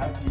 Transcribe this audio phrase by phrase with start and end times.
[0.00, 0.29] Thank you.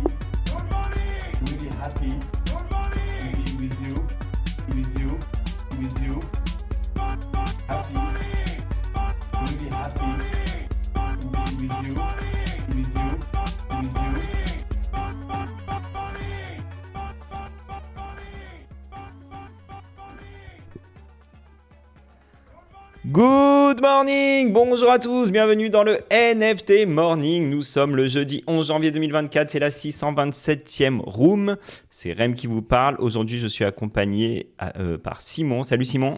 [24.00, 27.50] Morning, bonjour à tous, bienvenue dans le NFT Morning.
[27.50, 31.58] Nous sommes le jeudi 11 janvier 2024, c'est la 627e room.
[31.90, 32.96] C'est Rem qui vous parle.
[33.00, 35.64] Aujourd'hui, je suis accompagné euh, par Simon.
[35.64, 36.18] Salut Simon.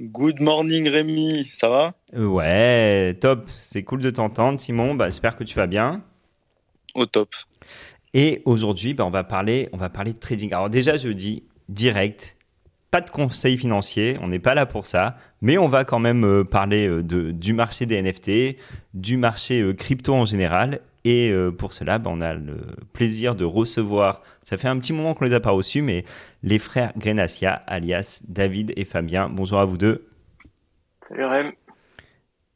[0.00, 1.92] Good morning Rémi, ça va?
[2.14, 4.94] Euh, ouais, top, c'est cool de t'entendre Simon.
[4.94, 6.02] Bah, J'espère que tu vas bien.
[6.94, 7.34] Au top.
[8.14, 10.54] Et aujourd'hui, bah, on, va parler, on va parler de trading.
[10.54, 12.35] Alors déjà, je dis direct,
[12.90, 16.24] pas de conseils financiers, on n'est pas là pour ça, mais on va quand même
[16.24, 18.58] euh, parler euh, de, du marché des NFT,
[18.94, 20.80] du marché euh, crypto en général.
[21.08, 22.56] Et pour cela, bah, on a le
[22.92, 26.04] plaisir de recevoir, ça fait un petit moment qu'on ne les a pas reçus, mais
[26.42, 29.28] les frères Grenacia, alias David et Fabien.
[29.28, 30.02] Bonjour à vous deux.
[31.02, 31.52] Salut Rem.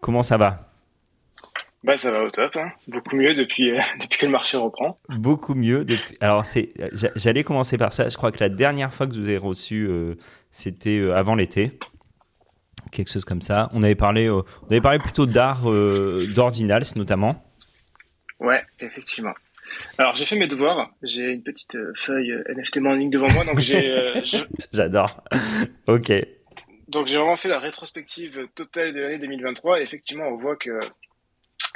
[0.00, 0.69] Comment ça va?
[1.82, 2.70] Bah ça va au top, hein.
[2.88, 4.98] beaucoup mieux depuis, euh, depuis que le marché reprend.
[5.08, 5.84] Beaucoup mieux.
[5.84, 6.14] Depuis...
[6.20, 8.08] Alors, c'est, j'a- j'allais commencer par ça.
[8.08, 10.14] Je crois que la dernière fois que je vous ai reçu, euh,
[10.50, 11.78] c'était euh, avant l'été.
[12.92, 13.70] Quelque chose comme ça.
[13.72, 17.42] On avait parlé, euh, on avait parlé plutôt d'art, euh, d'ordinals notamment.
[18.40, 19.34] Ouais, effectivement.
[19.98, 23.88] Alors j'ai fait mes devoirs, j'ai une petite feuille NFT Morning devant moi, donc j'ai
[23.88, 24.38] euh, je-
[24.72, 25.22] J'adore.
[25.86, 26.10] ok.
[26.88, 30.70] donc j'ai vraiment fait la rétrospective totale de l'année 2023 et effectivement on voit que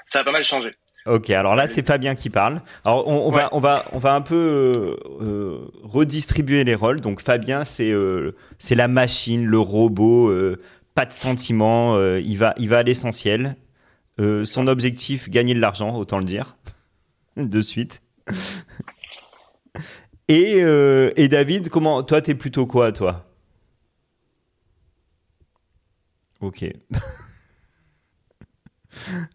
[0.06, 0.70] ça a pas mal changé.
[1.06, 2.62] Ok, alors là c'est Fabien qui parle.
[2.84, 7.00] Alors on, on va on va on va un peu euh, euh, redistribuer les rôles.
[7.00, 10.60] Donc Fabien c'est euh, c'est la machine, le robot, euh,
[10.94, 11.94] pas de sentiments.
[11.96, 13.56] euh, il va il va à l'essentiel.
[14.20, 16.56] Euh, son objectif gagner de l'argent, autant le dire
[17.36, 18.00] de suite.
[20.28, 23.26] Et euh, et David, comment toi t'es plutôt quoi toi?
[26.40, 26.64] Ok.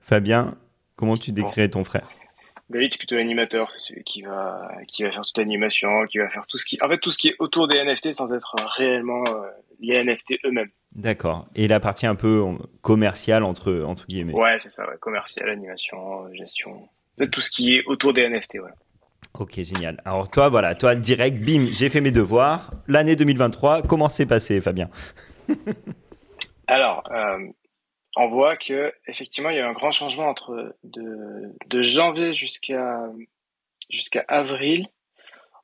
[0.02, 0.56] Fabien,
[1.00, 2.10] comment tu décrirais ton frère?
[2.70, 6.30] David c'est plutôt l'animateur, c'est celui qui va qui va faire toute l'animation, qui va
[6.30, 8.54] faire tout ce qui en fait tout ce qui est autour des NFT sans être
[8.78, 9.48] réellement euh,
[9.80, 10.70] les NFT eux-mêmes.
[10.92, 11.48] D'accord.
[11.56, 12.44] Et la partie un peu
[12.82, 14.34] commerciale entre, entre guillemets.
[14.34, 14.98] Ouais, c'est ça, ouais.
[15.00, 18.72] commercial, animation, gestion, En fait, tout ce qui est autour des NFT, ouais.
[19.36, 20.02] Ok, génial.
[20.04, 22.74] Alors toi, voilà, toi, direct, bim, j'ai fait mes devoirs.
[22.88, 24.90] L'année 2023, comment s'est passé, Fabien?
[26.68, 27.48] Alors, euh,
[28.16, 32.34] on voit que effectivement, il y a eu un grand changement entre de, de janvier
[32.34, 33.04] jusqu'à
[33.90, 34.88] jusqu'à avril.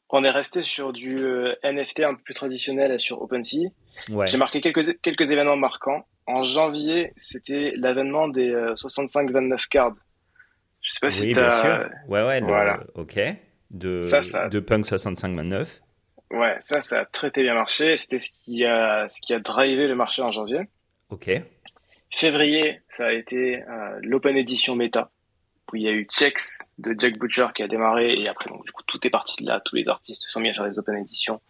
[0.10, 3.70] On est resté sur du euh, NFT un peu plus traditionnel sur OpenSea.
[4.12, 4.28] Ouais.
[4.28, 6.06] J'ai marqué quelques quelques événements marquants.
[6.28, 9.94] En janvier, c'était l'avènement des 65-29 cards.
[10.82, 11.90] Je sais pas si Oui, bien sûr.
[12.08, 12.80] Ouais, ouais, le- Voilà.
[12.96, 13.20] ok.
[13.72, 15.82] De, Ça, ça- de Punk 6529.
[16.32, 17.96] Ouais, ça, ça a très très bien marché.
[17.98, 20.62] C'était ce qui a ce qui a drivé le marché en janvier.
[21.10, 21.30] Ok.
[22.12, 25.12] Février, ça a été euh, l'Open Edition Meta,
[25.72, 26.42] où il y a eu Checks
[26.78, 29.50] de Jack Butcher qui a démarré, et après, donc, du coup, tout est parti de
[29.50, 29.62] là.
[29.66, 31.42] Tous les artistes se sont mis à faire des Open Editions.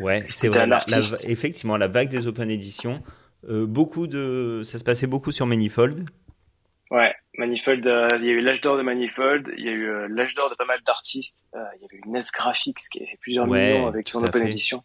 [0.00, 0.66] Ouais, c'est C'était vrai.
[0.66, 3.02] la- la- effectivement, la vague des Open Editions,
[3.48, 6.08] euh, beaucoup de, ça se passait beaucoup sur Manifold.
[6.90, 10.08] Ouais, Manifold, euh, il y a eu l'âge d'or de Manifold, il y a eu
[10.08, 13.18] l'âge d'or de pas mal d'artistes, il y avait eu NES Graphics qui avait fait
[13.20, 14.48] plusieurs Ouais, millions avec son Open fait.
[14.48, 14.82] Edition.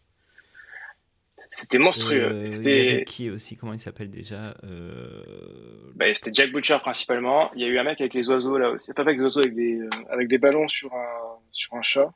[1.50, 2.24] C'était monstrueux.
[2.24, 5.22] Euh, il y c'était avait qui aussi Comment il s'appelle déjà Euh,
[5.94, 7.50] bah, c'était Jack Butcher principalement.
[7.54, 8.92] Il y a eu un mec avec les oiseaux là aussi.
[8.92, 12.12] Pas avec des oiseaux, avec des, euh, avec des ballons sur un, sur un chat.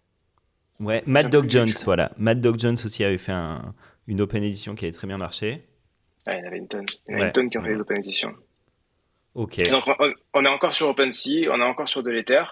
[0.81, 2.11] Ouais, Mad Dog Jones, voilà.
[2.19, 3.75] Mad Dog Jones aussi avait fait un-
[4.09, 5.63] une Open Edition qui avait très bien marché.
[6.27, 6.87] Ouais, il y en avait une tonne.
[7.09, 7.27] Il y en a Ouais.
[7.27, 8.35] une tonne qui ont fait les Open Editions.
[9.35, 9.61] Ok.
[9.61, 12.43] Et donc, on, on est encore sur OpenSea, on est encore sur de l'Ether.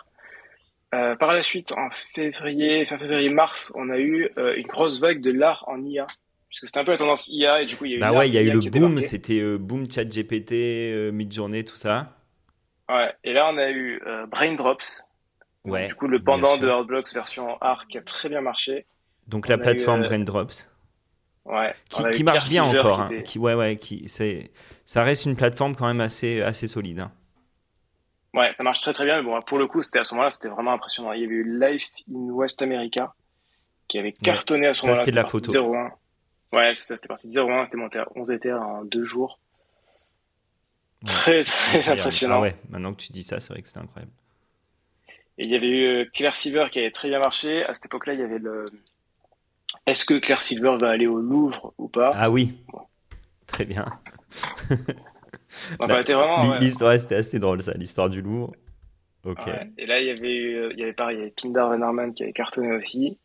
[0.94, 5.20] Euh, par la suite, en février, fin février-mars, on a eu euh, une grosse vague
[5.20, 6.06] de l'art en IA.
[6.50, 8.12] Puisque c'était un peu la tendance IA, et du coup, il y a eu Bah
[8.12, 10.52] ouais, il y a eu le boom, c'était euh, boom chat GPT,
[10.92, 12.16] euh, mid-journée, tout ça.
[12.88, 13.14] Ouais.
[13.24, 15.04] Et là, on a eu euh, Braindrops.
[15.64, 15.86] Donc, Ouais.
[15.88, 17.58] du coup, le pendant de Heartblocks version
[17.88, 18.86] qui a très bien marché.
[19.28, 20.68] Donc on la a eu, plateforme euh, Braindrops,
[21.44, 21.74] Ouais.
[22.12, 23.08] qui, marche bien encore.
[23.08, 24.50] qui hein, qui, ouais, ouais, qui, c'est,
[24.86, 27.00] ça reste une plateforme quand même assez, assez solide.
[27.00, 27.12] hein.
[28.34, 29.18] Ouais, ça marche très très bien.
[29.18, 31.12] Mais bon, pour le coup, c'était à ce moment-là, c'était vraiment impressionnant.
[31.12, 33.14] Il y avait eu Life in West America
[33.88, 35.04] qui avait cartonné à ce Ça, moment-là.
[35.04, 35.52] c'est de la photo.
[35.52, 35.90] de 0,1.
[36.52, 39.38] Ouais, c'est ça, c'était parti de 0,1, c'était monté à 11 Ethers en deux jours.
[41.02, 41.08] Ouais.
[41.10, 42.36] Très très impressionnant.
[42.36, 44.12] Ah ouais, maintenant que tu dis ça, c'est vrai que c'était incroyable.
[45.38, 47.64] Et il y avait eu euh, Claire Silver qui avait très bien marché.
[47.64, 48.66] À cette époque-là, il y avait le.
[49.86, 52.12] Est-ce que Claire Silver va aller au Louvre ou pas?
[52.14, 52.54] Ah oui,
[53.46, 53.86] très bien.
[55.80, 56.42] Donc, la- on était vraiment.
[56.42, 56.58] L'hi- ouais.
[56.60, 58.52] L'histoire, c'était assez drôle ça, l'histoire du Louvre.
[59.24, 59.46] Ok.
[59.46, 59.70] Ouais.
[59.78, 62.12] Et là, il y avait, eu- il y avait pareil, il y avait Pindar Vennerman
[62.12, 63.18] qui avait cartonné aussi.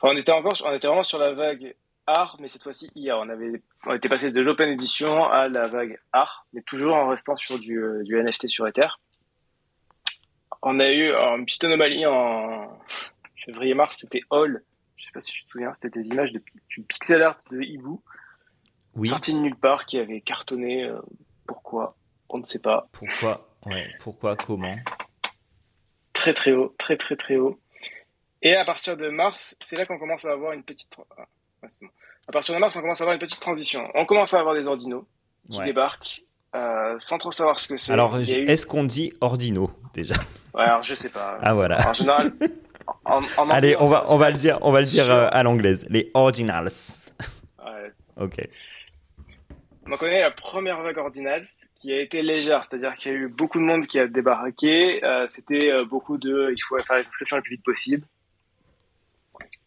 [0.00, 1.74] Enfin, on était encore, on était vraiment sur la vague
[2.06, 3.18] art, mais cette fois-ci IA.
[3.18, 7.08] On avait, on était passé de l'open edition à la vague art, mais toujours en
[7.08, 8.88] restant sur du, euh, du NFT sur Ether.
[10.62, 12.68] On a eu une petite anomalie en
[13.44, 14.62] février-mars, c'était All.
[14.96, 17.60] Je sais pas si tu te souviens, c'était des images de, du pixel art de
[17.60, 18.02] Hibou,
[18.96, 19.08] Oui.
[19.08, 20.84] sorti de nulle part, qui avait cartonné.
[20.84, 20.98] euh,
[21.46, 21.96] pourquoi
[22.28, 22.88] On ne sait pas.
[22.92, 23.88] Pourquoi Ouais.
[24.00, 24.76] Pourquoi Comment?
[26.12, 27.60] Très très haut, très très très haut.
[28.42, 30.96] Et à partir de mars, c'est là qu'on commence à avoir une petite.
[31.18, 31.24] ah,
[31.62, 31.88] bon.
[32.28, 33.88] À partir de mars, on commence à avoir une petite transition.
[33.94, 35.06] On commence à avoir des ordinaux
[35.50, 35.64] qui Ouais.
[35.66, 36.22] débarquent
[36.54, 37.92] euh, sans trop savoir ce que c'est.
[37.92, 40.14] Alors, eu- est-ce qu'on dit ordino déjà?
[40.54, 41.38] Ouais, alors je sais pas.
[41.42, 41.78] Ah voilà.
[41.88, 42.32] En général,
[43.04, 45.42] en, en Allez, on va, on va le dire, on va le dire euh, à
[45.42, 45.84] l'anglaise.
[45.90, 46.70] Les originals.
[47.64, 47.92] Ouais.
[48.20, 48.48] Ok.
[49.86, 51.44] Donc on est la première vague ordinals
[51.76, 55.02] qui a été légère, c'est-à-dire qu'il y a eu beaucoup de monde qui a débarqué.
[55.04, 58.06] Euh, C'était beaucoup de, il faut faire les inscriptions le plus vite possible.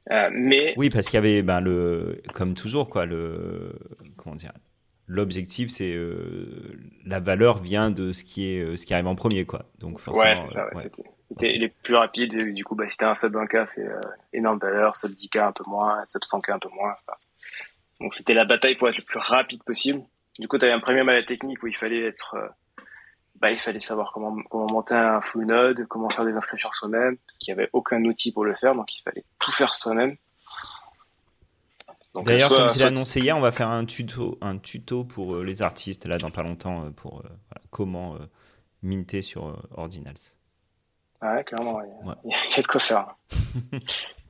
[0.10, 3.74] Euh, mais Oui, parce qu'il y avait ben, le, comme toujours quoi, le,
[4.18, 4.52] comment dire,
[5.08, 9.16] l'objectif c'est euh, la valeur vient de ce qui est, euh, ce qui arrive en
[9.16, 9.66] premier quoi.
[9.80, 10.26] Donc forcément.
[10.26, 10.66] Ouais, c'est ça.
[10.66, 10.82] ouais.
[10.82, 12.54] C'était, c'était les plus rapides.
[12.54, 14.00] Du coup, bah, si t'as un sub 1K, c'est euh,
[14.34, 14.96] énorme valeur.
[14.96, 16.04] Sub 10K, un peu moins.
[16.06, 16.92] Sub 100K, un peu moins.
[16.92, 17.18] Enfin,
[18.00, 20.02] donc, c'était la bataille pour être le plus rapide possible.
[20.40, 22.48] Du coup, t'avais un premium à la technique où il fallait être, euh,
[23.42, 27.18] bah, il fallait savoir comment, comment monter un full node, comment faire des inscriptions soi-même,
[27.28, 30.16] parce qu'il y avait aucun outil pour le faire, donc il fallait tout faire soi-même.
[32.14, 35.04] D'ailleurs, soit- comme tu l'as soit- annoncé hier, on va faire un tuto, un tuto
[35.06, 38.20] pour euh, les artistes là dans pas longtemps euh, pour euh, voilà, comment euh,
[38.84, 40.16] minter sur Ordinals.
[41.22, 41.86] Ouais, clairement, ouais.
[42.04, 42.16] Ouais.
[42.26, 43.16] il y a de quoi faire.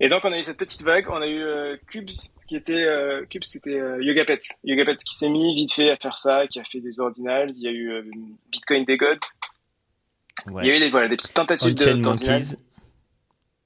[0.00, 1.08] Et donc, on a eu cette petite vague.
[1.08, 2.10] On a eu euh, Cubes,
[2.48, 4.42] qui était euh, Cubes, c'était euh, Yoga Pets.
[4.64, 7.50] Yoga Pets qui s'est mis vite fait à faire ça, qui a fait des ordinals.
[7.54, 8.02] Il y a eu euh,
[8.50, 9.18] Bitcoin des Gods.
[10.48, 12.40] Il y a eu des, voilà, des petites tentatives de d'ordinals.
[12.40, 12.56] monkeys.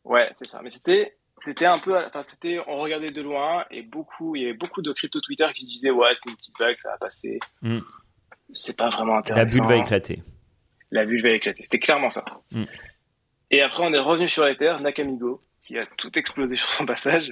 [0.05, 0.61] Ouais, c'est ça.
[0.63, 4.45] Mais c'était, c'était un peu, enfin, c'était, on regardait de loin et beaucoup, il y
[4.45, 6.99] avait beaucoup de crypto Twitter qui se disaient, ouais, c'est une petite vague, ça va
[6.99, 7.41] passer.
[7.63, 7.81] Mm.
[8.53, 9.59] C'est pas vraiment La intéressant.
[9.59, 10.23] bulle va éclater.
[10.91, 11.63] La bulle va éclater.
[11.63, 12.25] C'était clairement ça.
[12.53, 12.65] Mm.
[13.51, 17.31] Et après, on est revenu sur Ether, Nakamigo, qui a tout explosé sur son passage.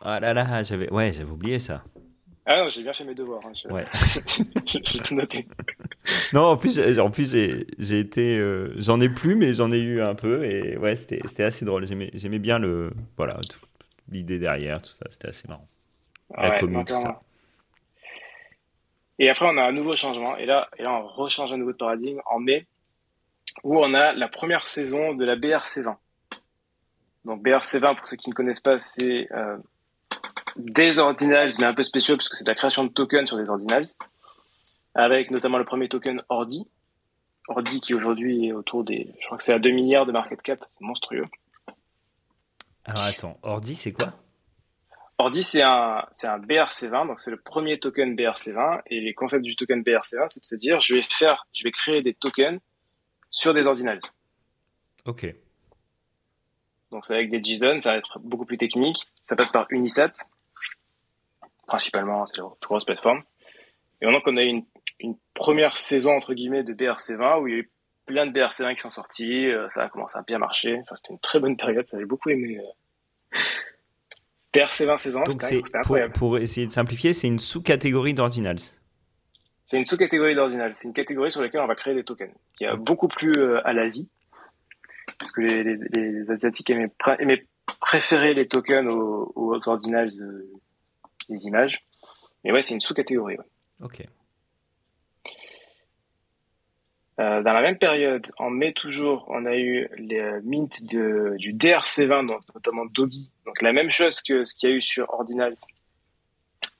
[0.00, 1.82] Ah là là, j'avais, ouais, j'avais oublié ça.
[2.46, 3.40] Ah non, j'ai bien fait mes devoirs.
[3.44, 3.84] hein, je- Ouais.
[4.66, 5.48] j'ai tout noté.
[6.32, 10.00] Non, en plus, en plus, j'ai, été, euh, j'en ai plus, mais j'en ai eu
[10.00, 11.86] un peu, et ouais, c'était, assez drôle.
[11.86, 13.38] J'aimais, bien le, voilà,
[14.10, 15.68] l'idée derrière, tout ça, c'était assez marrant.
[16.36, 17.20] La Ouais, commune, tout ça.
[19.18, 20.36] Et après, on a un nouveau changement.
[20.36, 22.66] Et là, et là, on rechange un nouveau paradigme en mai,
[23.62, 25.96] où on a la première saison de la BRC20.
[27.24, 29.56] Donc, BRC20, pour ceux qui ne connaissent pas, c'est euh,
[30.56, 33.50] des ordinals, mais un peu spéciaux, parce que c'est la création de tokens sur des
[33.50, 33.86] ordinals,
[34.94, 36.66] avec notamment le premier token Ordi.
[37.48, 40.40] Ordi qui aujourd'hui est autour des, je crois que c'est à 2 milliards de market
[40.42, 41.26] cap, c'est monstrueux.
[42.84, 44.12] Alors attends, Ordi, c'est quoi?
[45.18, 48.82] Ordi, c'est un, c'est un BRC20, donc c'est le premier token BRC20.
[48.86, 51.70] Et les concepts du token BRC20, c'est de se dire, je vais faire, je vais
[51.70, 52.58] créer des tokens
[53.30, 54.00] sur des ordinals.
[55.04, 55.32] Ok.
[56.92, 58.98] Donc c'est avec des JSON, ça va être beaucoup plus technique.
[59.24, 60.12] Ça passe par Unisat,
[61.66, 63.22] principalement, c'est la plus grosse plateforme.
[64.00, 64.64] Et donc on a eu une,
[65.00, 67.70] une première saison entre guillemets de BRC20 où il y a eu
[68.06, 69.46] plein de BRC20 qui sont sortis.
[69.46, 70.78] euh, Ça a commencé à bien marcher.
[70.82, 71.88] Enfin, c'était une très bonne période.
[71.88, 72.58] Ça avait beaucoup aimé.
[72.58, 73.38] euh,
[74.52, 78.58] BRC20 saison, Donc c'était pour, pour essayer de simplifier, c'est une sous-catégorie d'Ordinals.
[79.64, 80.74] C'est une sous-catégorie d'ordinal.
[80.74, 83.66] C'est une catégorie sur laquelle on va créer des tokens, qui est beaucoup plus euh,
[83.66, 84.10] à l'Asie,
[85.22, 87.46] parce que les, les, les Asiatiques aimaient, pr- aimaient
[87.80, 90.50] préférer les tokens aux, aux ordinals euh,
[91.28, 91.84] des images.
[92.44, 93.36] Mais ouais, c'est une sous-catégorie.
[93.38, 93.44] ouais.
[93.82, 94.02] Ok.
[97.20, 101.34] Euh, dans la même période, en mai toujours, on a eu les euh, mints de,
[101.36, 103.30] du DRC20, donc notamment Doggy.
[103.44, 105.54] Donc la même chose que ce qu'il y a eu sur Ordinals,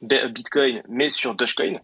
[0.01, 1.81] Bitcoin, mais sur Dogecoin.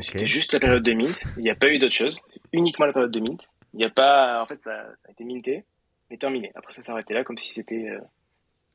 [0.00, 1.24] C'était juste la période de mint.
[1.36, 2.20] Il n'y a pas eu d'autre chose.
[2.32, 3.48] C'est uniquement la période de mint.
[3.74, 5.64] Il n'y a pas, en fait, ça, ça a été minté,
[6.10, 6.50] mais terminé.
[6.54, 8.00] Après, ça s'arrêtait là, comme si c'était, euh,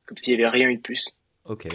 [0.06, 1.08] comme s'il n'y avait rien eu de plus.
[1.44, 1.68] Ok.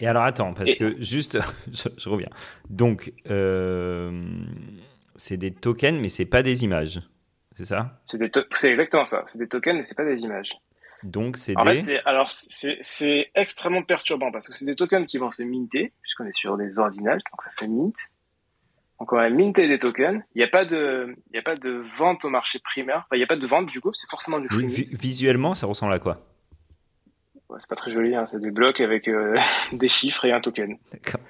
[0.00, 1.38] Et alors attends, parce Et- que juste,
[1.72, 2.30] je, je reviens.
[2.70, 4.28] Donc, euh,
[5.16, 7.00] c'est des tokens, mais c'est pas des images.
[7.56, 8.00] C'est ça?
[8.06, 9.24] C'est to- exactement ça.
[9.26, 10.52] C'est des tokens, mais c'est pas des images.
[11.02, 11.98] Donc, c'est des.
[12.04, 16.26] alors, c'est, c'est extrêmement perturbant parce que c'est des tokens qui vont se minter, puisqu'on
[16.26, 17.94] est sur des ordinals, donc ça se mint.
[19.00, 20.22] Donc, on va minter des tokens.
[20.34, 23.04] Il n'y a pas de, il n'y a pas de vente au marché primaire.
[23.06, 24.88] Enfin, il n'y a pas de vente, du coup, c'est forcément du free mint.
[24.92, 26.20] visuellement, ça ressemble à quoi?
[27.48, 28.26] Ouais, c'est pas très joli, hein.
[28.26, 29.36] C'est des blocs avec euh,
[29.72, 30.76] des chiffres et un token.
[30.92, 31.20] D'accord.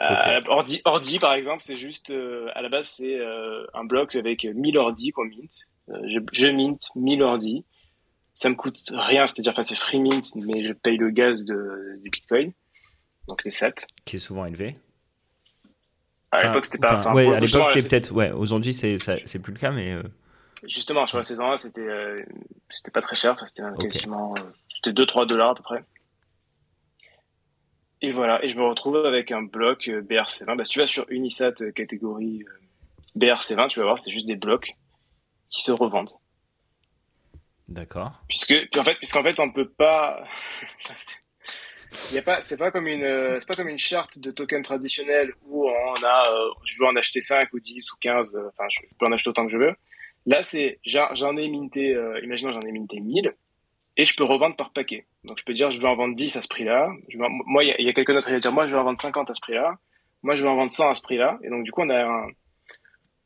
[0.00, 3.18] Euh, ordi, ordi, par exemple, c'est juste, euh, à la base, c'est
[3.74, 5.68] un bloc avec 1000 ordi qu'on mint.
[5.88, 7.64] Je, je mint 1000 ordi.
[8.34, 11.98] Ça me coûte rien, c'est-à-dire, enfin, c'est free mint, mais je paye le gaz de,
[12.02, 12.52] du Bitcoin.
[13.26, 13.86] Donc les 7.
[14.04, 14.74] Qui est souvent élevé.
[16.30, 16.98] À l'époque, c'était pas.
[16.98, 18.12] enfin, ouais, à l'époque, c'était peut-être.
[18.12, 18.98] Ouais, aujourd'hui, c'est
[19.42, 19.92] plus le cas, mais.
[19.92, 20.02] euh,
[20.66, 22.24] Justement, sur la saison 1, c'était euh,
[22.68, 25.84] c'était pas très cher, enfin, c'était quasiment euh, c'était 2-3 dollars à peu près.
[28.02, 30.56] Et voilà, et je me retrouve avec un bloc euh, BRC20.
[30.56, 34.36] Bah, si tu vas sur Unisat catégorie euh, BRC20, tu vas voir, c'est juste des
[34.36, 34.76] blocs
[35.48, 36.10] qui se revendent.
[37.68, 38.12] D'accord.
[38.28, 40.24] Puisque, puis en fait, puisqu'en fait, on peut pas.
[42.12, 44.62] Y a pas, c'est pas comme une, euh, c'est pas comme une charte de token
[44.62, 48.48] traditionnel où on a, euh, je veux en acheter 5 ou 10 ou 15, euh,
[48.48, 49.74] enfin, je peux en acheter autant que je veux.
[50.26, 53.32] Là, c'est, j'en ai minté, imaginons, j'en ai minté 1000
[53.96, 55.06] et je peux revendre par paquet.
[55.24, 56.90] Donc, je peux dire, je vais en vendre 10 à ce prix-là.
[57.14, 59.30] Moi, il y a, quelqu'un d'autre qui va dire, moi, je vais en vendre 50
[59.30, 59.78] à ce prix-là.
[60.22, 61.38] Moi, je vais en vendre 100 à ce prix-là.
[61.42, 62.26] Et donc, du coup, on a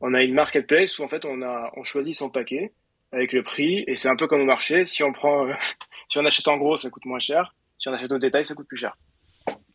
[0.00, 2.72] on a une marketplace où, en fait, on a, on choisit son paquet
[3.12, 4.84] avec le prix et c'est un peu comme au marché.
[4.84, 5.48] Si on prend,
[6.08, 7.54] si on achète en gros, ça coûte moins cher.
[7.82, 8.96] Si on achète au détail, ça coûte plus cher.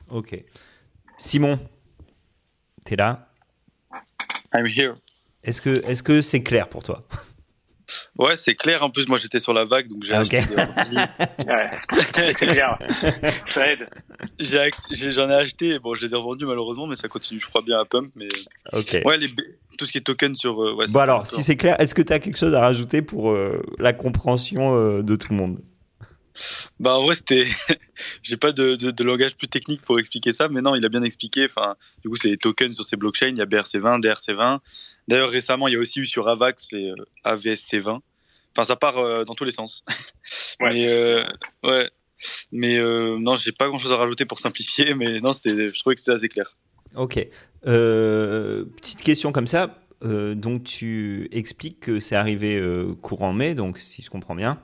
[0.10, 0.42] Ok.
[1.18, 1.60] Simon,
[2.86, 3.28] t'es là?
[4.54, 4.94] I'm here.
[5.44, 7.06] Est-ce que est-ce que c'est clair pour toi?
[8.18, 8.82] Ouais, c'est clair.
[8.84, 10.34] En plus, moi, j'étais sur la vague, donc j'ai Ah, ok.
[10.34, 10.56] acheté.
[13.58, 13.78] Ouais,
[15.12, 15.80] J'en ai acheté.
[15.80, 18.10] Bon, je les ai revendus malheureusement, mais ça continue, je crois, bien à pump.
[18.16, 18.28] Mais
[18.72, 19.02] Ok.
[19.04, 19.28] ouais, les,
[19.78, 20.64] tout ce qui est token sur.
[20.64, 23.02] euh, ouais, Bon alors, si c'est clair, est-ce que tu as quelque chose à rajouter
[23.02, 25.60] pour euh, la compréhension euh, de tout le monde?
[26.79, 27.48] Bah en vrai c'était,
[28.24, 30.89] j'ai pas de, de, de langage plus technique pour expliquer ça, mais non il a
[30.89, 31.46] bien expliqué.
[31.46, 34.60] Enfin du coup c'est les tokens sur ces blockchains, il y a BRC20, DRC20.
[35.08, 38.00] D'ailleurs récemment il y a aussi eu sur Avax les euh, AVSC20.
[38.56, 39.84] Enfin ça part euh, dans tous les sens.
[40.60, 41.24] Ouais, mais euh,
[41.63, 41.89] ouais,
[42.51, 45.79] mais euh, non j'ai pas grand chose à rajouter pour simplifier, mais non c'était, je
[45.79, 46.58] trouvais que c'était assez clair.
[46.96, 47.25] Ok.
[47.67, 49.79] Euh, petite question comme ça.
[50.03, 54.60] Euh, donc tu expliques que c'est arrivé euh, courant mai, donc si je comprends bien.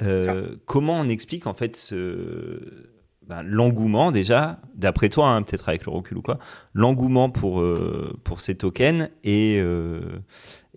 [0.00, 2.92] Euh, comment on explique en fait ce
[3.26, 6.38] ben, l'engouement déjà, d'après toi, hein, peut-être avec le recul ou quoi,
[6.74, 10.00] l'engouement pour euh, pour ces tokens et euh,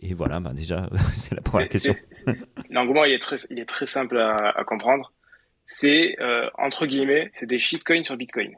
[0.02, 1.94] et voilà, ben déjà c'est la première question.
[2.70, 5.12] L'engouement, il est très, il est très simple à, à comprendre.
[5.68, 8.56] C'est, euh, entre guillemets, c'est des shitcoins sur Bitcoin.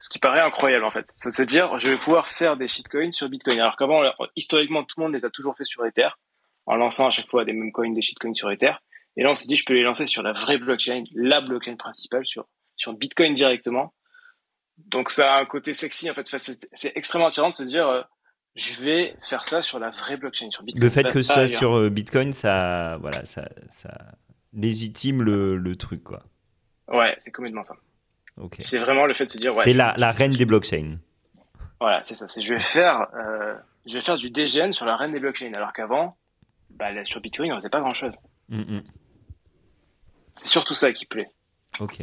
[0.00, 1.12] Ce qui paraît incroyable, en fait.
[1.14, 3.60] C'est se dire, je vais pouvoir faire des shitcoins sur Bitcoin.
[3.60, 4.02] Alors qu'avant,
[4.34, 6.08] historiquement, tout le monde les a toujours fait sur Ether,
[6.66, 8.72] en lançant à chaque fois des mêmes coins, des shitcoins sur Ether.
[9.16, 11.76] Et là, on s'est dit, je peux les lancer sur la vraie blockchain, la blockchain
[11.76, 13.92] principale, sur, sur Bitcoin directement.
[14.78, 16.26] Donc, ça a un côté sexy, en fait.
[16.32, 16.38] Enfin,
[16.72, 18.02] C'est extrêmement attirant de se dire, euh,
[18.54, 20.84] je vais faire ça sur la vraie blockchain, sur Bitcoin.
[20.84, 23.90] Le fait Pas- que ce soit sur euh, Bitcoin, ça voilà, ça ça
[24.52, 26.24] légitime le, le truc quoi.
[26.88, 27.76] Ouais, c'est complètement ça.
[28.58, 30.98] C'est vraiment le fait de se dire, ouais, C'est la, la reine des blockchains.
[31.78, 32.26] voilà, c'est ça.
[32.34, 33.54] Je vais faire, euh,
[33.86, 36.16] je vais faire du DGN sur la reine des blockchains, alors qu'avant,
[36.70, 38.14] bah, sur Bitcoin, on faisait pas grand chose.
[38.48, 38.82] Mm, mm.
[40.40, 41.30] C'est surtout ça qui plaît.
[41.80, 41.98] Ok.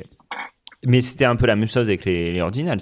[0.86, 2.78] Mais c'était un peu la même chose avec les, les ordinals.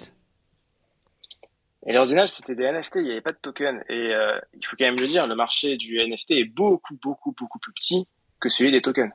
[1.85, 3.81] Et l'ordinal, c'était des NFT, il n'y avait pas de token.
[3.87, 7.33] Et euh, il faut quand même le dire, le marché du NFT est beaucoup, beaucoup,
[7.39, 8.05] beaucoup plus petit
[8.41, 9.13] que celui des tokens.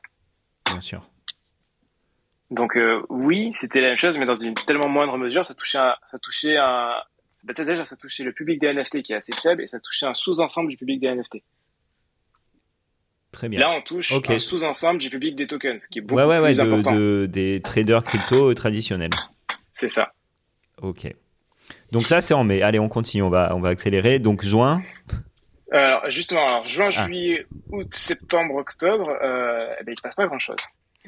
[0.64, 1.06] Bien sûr.
[2.50, 5.76] Donc euh, oui, c'était la même chose, mais dans une tellement moindre mesure, ça touchait
[5.76, 6.94] un, ça touchait un,
[7.44, 10.06] bah, déjà ça touchait le public des NFT qui est assez faible, et ça touchait
[10.06, 11.42] un sous-ensemble du public des NFT.
[13.32, 13.60] Très bien.
[13.60, 14.28] Là, on touche Ok.
[14.30, 16.62] un sous-ensemble du public des tokens, ce qui est beaucoup ouais, ouais, ouais, plus de,
[16.62, 16.94] important.
[16.94, 19.10] de- des traders crypto traditionnels.
[19.72, 20.12] C'est ça.
[20.82, 21.14] Ok.
[21.92, 22.62] Donc ça, c'est en mai.
[22.62, 24.18] Allez, on continue, on va, on va accélérer.
[24.18, 24.82] Donc juin.
[25.72, 27.06] Alors justement, alors juin, Ah.
[27.06, 30.58] juillet, août, septembre, octobre, euh, eh ben, il se passe pas grand-chose.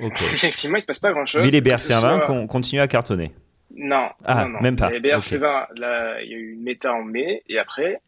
[0.01, 0.23] Ok.
[0.33, 1.43] Effectivement, il se passe pas grand-chose.
[1.43, 3.33] Mais les Que ce BRC20 soit- con- continuent à cartonner.
[3.75, 4.61] Non, Ah, non, non.
[4.61, 4.91] même pas.
[4.91, 8.01] Les BRC20, là, il y a eu une méta en mai, et après,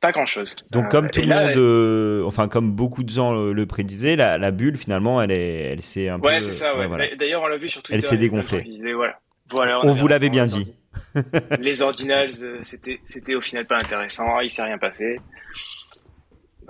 [0.00, 0.56] pas grand-chose.
[0.70, 3.66] Donc Euh, comme tout le là, monde, euh, enfin comme beaucoup de gens le, le
[3.66, 6.28] prédisaient, la, la bulle finalement, elle est, elle s'est un peu.
[6.28, 6.86] Ouais, c'est ça, ouais.
[6.86, 7.14] voilà.
[7.16, 7.96] D'ailleurs, on l'a vu sur Twitter.
[7.96, 8.64] Elle s'est dégonflée.
[8.94, 9.18] voilà.
[9.50, 10.74] Voilà, On avait vous l'avait bien dit.
[11.60, 15.18] Les ordinals, euh, c'était, c'était au final pas intéressant, il s'est rien passé.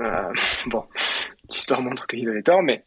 [0.01, 0.33] Euh,
[0.67, 0.85] bon,
[1.49, 2.85] l'histoire montre qu'ils avaient tort, mais,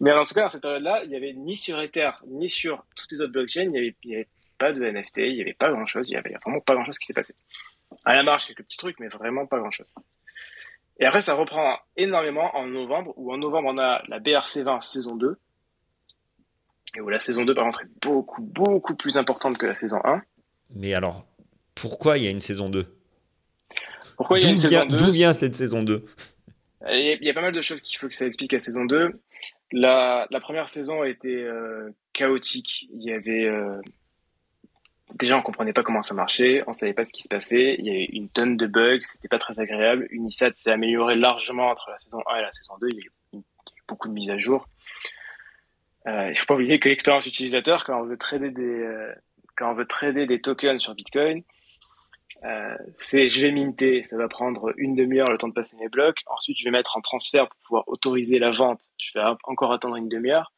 [0.00, 2.84] mais en tout cas, dans cette période-là, il y avait ni sur Ether, ni sur
[2.96, 5.70] toutes les autres blockchains, il y avait, avait pas de NFT, il y avait pas
[5.70, 7.34] grand-chose, il y avait vraiment pas grand-chose qui s'est passé.
[8.04, 9.92] À la marge, quelques petits trucs, mais vraiment pas grand-chose.
[10.98, 15.16] Et après, ça reprend énormément en novembre, où en novembre, on a la BRC20 saison
[15.16, 15.38] 2,
[16.96, 19.98] et où la saison 2, par contre, est beaucoup, beaucoup plus importante que la saison
[20.04, 20.22] 1.
[20.74, 21.24] Mais alors,
[21.74, 22.84] pourquoi il y a une saison 2
[24.16, 26.04] Pourquoi il y a D'où une saison vient, 2 d'où vient cette saison 2
[26.92, 28.52] Il y, a, il y a pas mal de choses qu'il faut que ça explique
[28.52, 29.20] la saison 2.
[29.72, 32.88] La, la première saison a été euh, chaotique.
[32.92, 33.80] Il y avait, euh,
[35.14, 37.86] déjà, on comprenait pas comment ça marchait, on savait pas ce qui se passait, il
[37.86, 40.06] y avait une tonne de bugs, c'était pas très agréable.
[40.10, 43.04] Unisat s'est amélioré largement entre la saison 1 et la saison 2, il y a
[43.04, 43.42] eu,
[43.88, 44.68] beaucoup de mises à jour.
[46.06, 49.12] Euh, il faut pas oublier que l'expérience utilisateur, quand on veut trader des, euh,
[49.56, 51.42] quand on veut trader des tokens sur Bitcoin,
[52.44, 55.88] euh, c'est je vais minter, ça va prendre une demi-heure le temps de passer mes
[55.88, 56.20] blocs.
[56.26, 58.82] Ensuite, je vais mettre en transfert pour pouvoir autoriser la vente.
[58.98, 60.52] Je vais encore attendre une demi-heure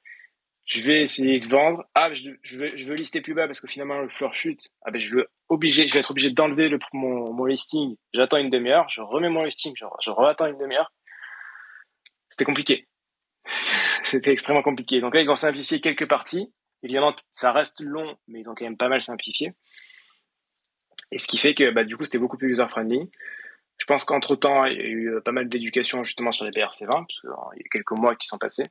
[0.64, 1.84] je vais essayer de vendre.
[1.94, 4.70] Ah, je, veux, je veux lister plus bas parce que finalement le floor chute.
[4.82, 7.96] Ah ben je veux obligé, je vais être obligé d'enlever le mon, mon listing.
[8.14, 10.92] J'attends une demi-heure, je remets mon listing, je, je re-attends une demi-heure.
[12.30, 12.88] C'était compliqué.
[14.04, 15.00] C'était extrêmement compliqué.
[15.00, 16.52] Donc là, ils ont simplifié quelques parties.
[16.82, 19.52] Évidemment, ça reste long, mais ils ont quand même pas mal simplifié.
[21.10, 23.10] Et ce qui fait que bah, du coup, c'était beaucoup plus user-friendly.
[23.78, 26.50] Je pense qu'entre temps, il y a eu euh, pas mal d'éducation justement sur les
[26.50, 28.66] BRC20, parce qu'il y a quelques mois qui sont passés.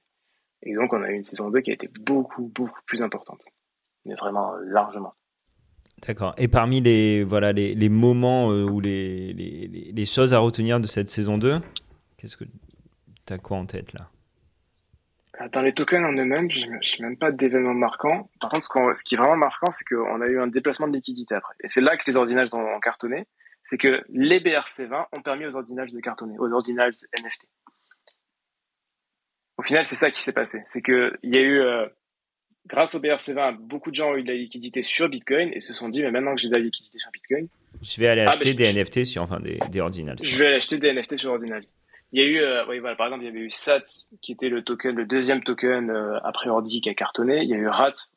[0.63, 3.43] Et donc, on a eu une saison 2 qui a été beaucoup, beaucoup plus importante.
[4.05, 5.13] Mais vraiment largement.
[6.07, 6.33] D'accord.
[6.37, 10.79] Et parmi les, voilà, les, les moments euh, ou les, les, les, choses à retenir
[10.79, 11.59] de cette saison 2,
[12.17, 12.45] qu'est-ce que
[13.25, 14.09] tu as quoi en tête là?
[15.51, 18.29] Dans les tokens en eux-mêmes, je n'ai même pas d'événements marquants.
[18.39, 20.93] Par contre, ce, ce, qui est vraiment marquant, c'est qu'on a eu un déplacement de
[20.93, 21.53] liquidité après.
[21.63, 23.27] Et c'est là que les ordinals ont cartonné.
[23.63, 27.47] C'est que les BRC20 ont permis aux ordinals de cartonner, aux ordinals NFT.
[29.61, 30.63] Au final, c'est ça qui s'est passé.
[30.65, 31.85] C'est qu'il y a eu, euh,
[32.65, 35.71] grâce au BRC20, beaucoup de gens ont eu de la liquidité sur Bitcoin et se
[35.71, 37.47] sont dit, mais maintenant que j'ai de la liquidité sur Bitcoin.
[37.79, 40.17] Je vais aller ah, acheter des NFT sur, enfin, des, des ordinals.
[40.19, 41.61] Je vais aller acheter des NFT sur ordinals.
[42.11, 44.31] Il y a eu, euh, oui, voilà, par exemple, il y avait eu SATS, qui
[44.31, 47.43] était le token, le deuxième token euh, après Ordi qui a cartonné.
[47.43, 48.15] Il y a eu RATS,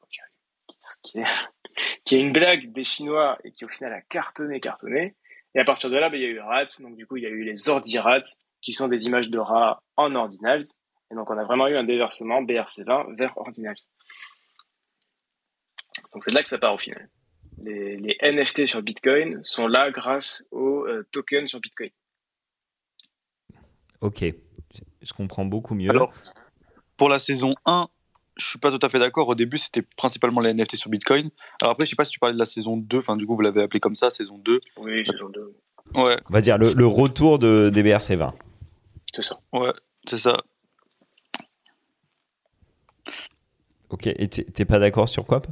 [1.02, 1.24] qui, est,
[2.06, 5.14] qui est une blague des Chinois et qui au final a cartonné, cartonné.
[5.54, 7.24] Et à partir de là, ben, il y a eu RATS, donc du coup, il
[7.24, 10.64] y a eu les Ordi RATS, qui sont des images de rats en ordinals.
[11.14, 13.76] Et donc, on a vraiment eu un déversement BRC20 vers Ordinals.
[16.12, 17.08] Donc, c'est de là que ça part au final.
[17.58, 21.90] Les, NFT sur Bitcoin sont là grâce aux euh, tokens sur Bitcoin.
[24.00, 24.24] Ok,
[25.02, 25.88] je comprends beaucoup mieux.
[25.88, 26.12] Alors,
[26.96, 27.86] pour la saison 1,
[28.36, 29.28] je suis pas tout à fait d'accord.
[29.28, 31.30] Au début, c'était principalement les NFT sur Bitcoin.
[31.62, 33.36] Alors après, je sais pas si tu parlais de la saison 2, enfin du coup,
[33.36, 34.58] vous l'avez appelé comme ça, saison 2.
[34.78, 35.54] Oui, saison 2.
[35.94, 36.16] Ouais.
[36.28, 38.32] On va dire le, le retour de, des BRC20.
[39.14, 39.38] C'est ça.
[39.52, 39.72] Ouais,
[40.08, 40.42] c'est ça.
[43.90, 45.42] Ok, et t'es pas d'accord sur quoi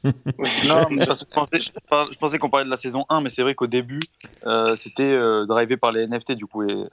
[0.04, 4.00] non, je pensais, qu'on parlait de la saison 1, mais c'est vrai qu'au début,
[4.46, 6.62] euh, c'était euh, drivé par les NFT, du coup.
[6.62, 6.86] Et euh,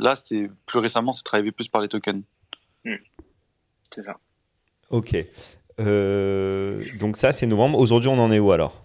[0.00, 2.22] là, c'est plus récemment, c'est drivé plus par les tokens.
[2.84, 2.94] Hmm.
[3.90, 4.16] C'est ça.
[4.88, 5.14] Ok.
[5.78, 7.78] donc, ça, c'est novembre.
[7.78, 8.84] Aujourd'hui, on en est où alors?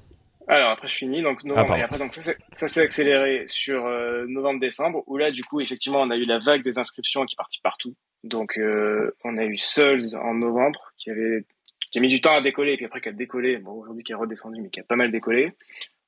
[0.50, 3.84] Alors après je finis donc novembre ah, et après donc ça s'est accéléré sur
[4.30, 7.36] novembre-décembre où là du coup effectivement on a eu la vague des inscriptions qui est
[7.36, 11.46] partie partout donc, euh, on a eu Souls en novembre, qui avait
[11.92, 14.04] qui a mis du temps à décoller, et puis après qui a décollé, bon, aujourd'hui
[14.04, 15.54] qui est redescendu, mais qui a pas mal décollé.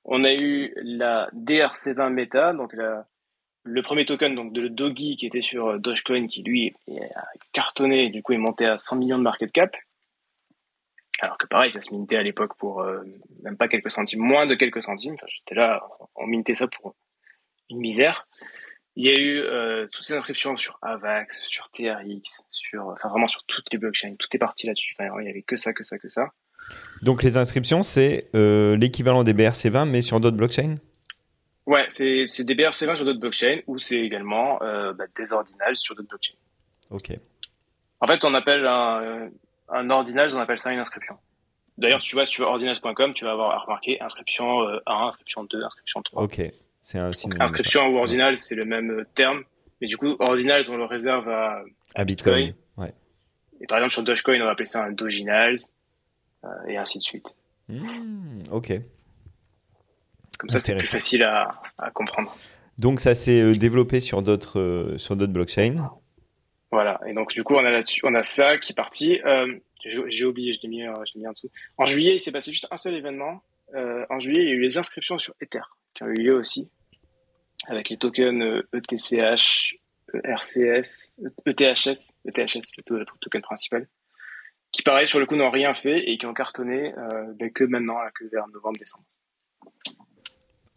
[0.04, 3.08] On a eu la DRC20 Meta, donc la,
[3.64, 6.74] le premier token donc de Doggy qui était sur euh, Dogecoin, qui lui
[7.16, 9.76] a cartonné, du coup est monté à 100 millions de market cap.
[11.22, 13.04] Alors que pareil, ça se mintait à l'époque pour euh,
[13.44, 15.16] même pas quelques centimes, moins de quelques centimes.
[15.16, 16.96] Enfin, J'étais là, on mintait ça pour
[17.70, 18.28] une misère.
[19.00, 23.30] Il y a eu euh, toutes ces inscriptions sur AVAX, sur TRX, sur, enfin vraiment
[23.30, 24.16] sur toutes les blockchains.
[24.20, 24.94] Tout est parti là-dessus.
[25.00, 26.34] Enfin, il y avait que ça, que ça, que ça.
[27.02, 30.76] Donc les inscriptions, c'est euh, l'équivalent des BRC20, mais sur d'autres blockchains?
[31.66, 35.96] Ouais, c'est des BRC20 sur d'autres blockchains ou c'est également euh, bah, des ordinals sur
[35.96, 36.36] d'autres blockchains.
[36.90, 37.14] Ok.
[38.02, 39.30] En fait, on appelle un,
[39.70, 41.16] un ordinal, on appelle ça une inscription.
[41.78, 45.46] D'ailleurs, si tu vois, si tu vas ordinals.com, tu vas avoir remarqué inscription 1, inscription
[45.46, 46.22] 2, inscription 3.
[46.22, 46.52] Ok.
[46.82, 49.44] C'est un inscription ou ordinal, c'est le même euh, terme.
[49.82, 51.64] Mais du coup, ordinals, on le réserve à,
[51.96, 52.54] à Bitcoin.
[52.78, 52.94] Ouais.
[53.62, 55.58] Et par exemple, sur Dogecoin, on va appeler ça un Doginals,
[56.44, 57.36] euh, et ainsi de suite.
[57.68, 58.74] Hmm, ok.
[60.38, 62.34] Comme ça, c'est plus facile à, à, comprendre.
[62.78, 65.90] Donc, ça s'est euh, développé sur d'autres sur d'autres blockchains.
[66.72, 67.00] Voilà.
[67.08, 69.20] Et donc, du coup, on a là-dessus, on a ça qui est parti.
[69.86, 70.84] J'ai oublié, je l'ai mis,
[71.16, 71.50] mis en dessous.
[71.78, 73.42] En juillet, il s'est passé juste un seul événement.
[73.74, 75.62] en juillet, il y a eu les inscriptions sur Ether
[76.00, 76.70] qui ont eu lieu aussi,
[77.68, 79.76] avec les tokens ETCH,
[80.24, 81.12] RCS,
[81.46, 83.88] ETHS, ETHS le token principal,
[84.72, 87.66] qui pareil sur le coup n'ont rien fait et qui ont cartonné euh, ben, que
[87.66, 89.04] maintenant, que vers novembre-décembre.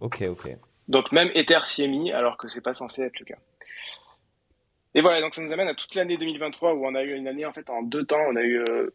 [0.01, 0.57] Ok, ok.
[0.89, 3.39] Donc même Ether s'y est mis alors que c'est pas censé être le cas.
[4.95, 7.29] Et voilà, donc ça nous amène à toute l'année 2023 où on a eu une
[7.29, 8.21] année en fait en deux temps.
[8.29, 8.91] On a eu, euh,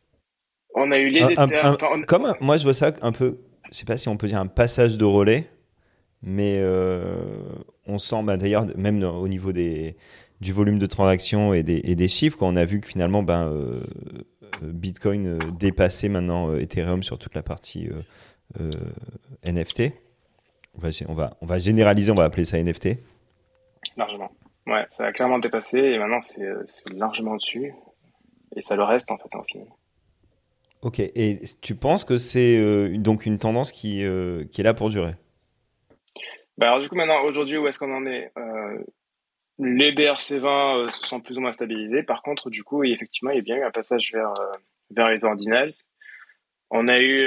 [0.76, 1.78] on a eu les Ethers.
[2.06, 3.40] Comme moi je vois ça un peu,
[3.72, 5.50] je sais pas si on peut dire un passage de relais
[6.22, 7.16] mais euh,
[7.86, 9.96] on sent, bah, d'ailleurs, même au niveau des,
[10.42, 13.24] du volume de transactions et des, et des chiffres, quand on a vu que finalement,
[13.24, 13.84] ben, euh,
[14.62, 17.90] Bitcoin euh, dépassait maintenant Ethereum sur toute la partie
[19.46, 19.92] NFT.
[20.76, 22.98] On va, on, va, on va généraliser, on va appeler ça NFT.
[23.96, 24.32] Largement.
[24.66, 26.44] Ouais, ça a clairement dépassé et maintenant c'est
[26.94, 27.74] largement dessus.
[28.56, 29.68] Et ça le reste en fait en final.
[30.82, 34.04] Ok, et tu penses que c'est donc une tendance qui,
[34.52, 35.16] qui est là pour durer?
[36.58, 38.32] Bah alors du coup maintenant aujourd'hui où est-ce qu'on en est?
[38.38, 38.84] Euh,
[39.60, 42.04] Les BRC20 euh, se sont plus ou moins stabilisés.
[42.04, 44.58] Par contre du coup effectivement il y a bien eu un passage vers euh,
[44.92, 45.70] vers les ordinals.
[46.70, 47.26] On a eu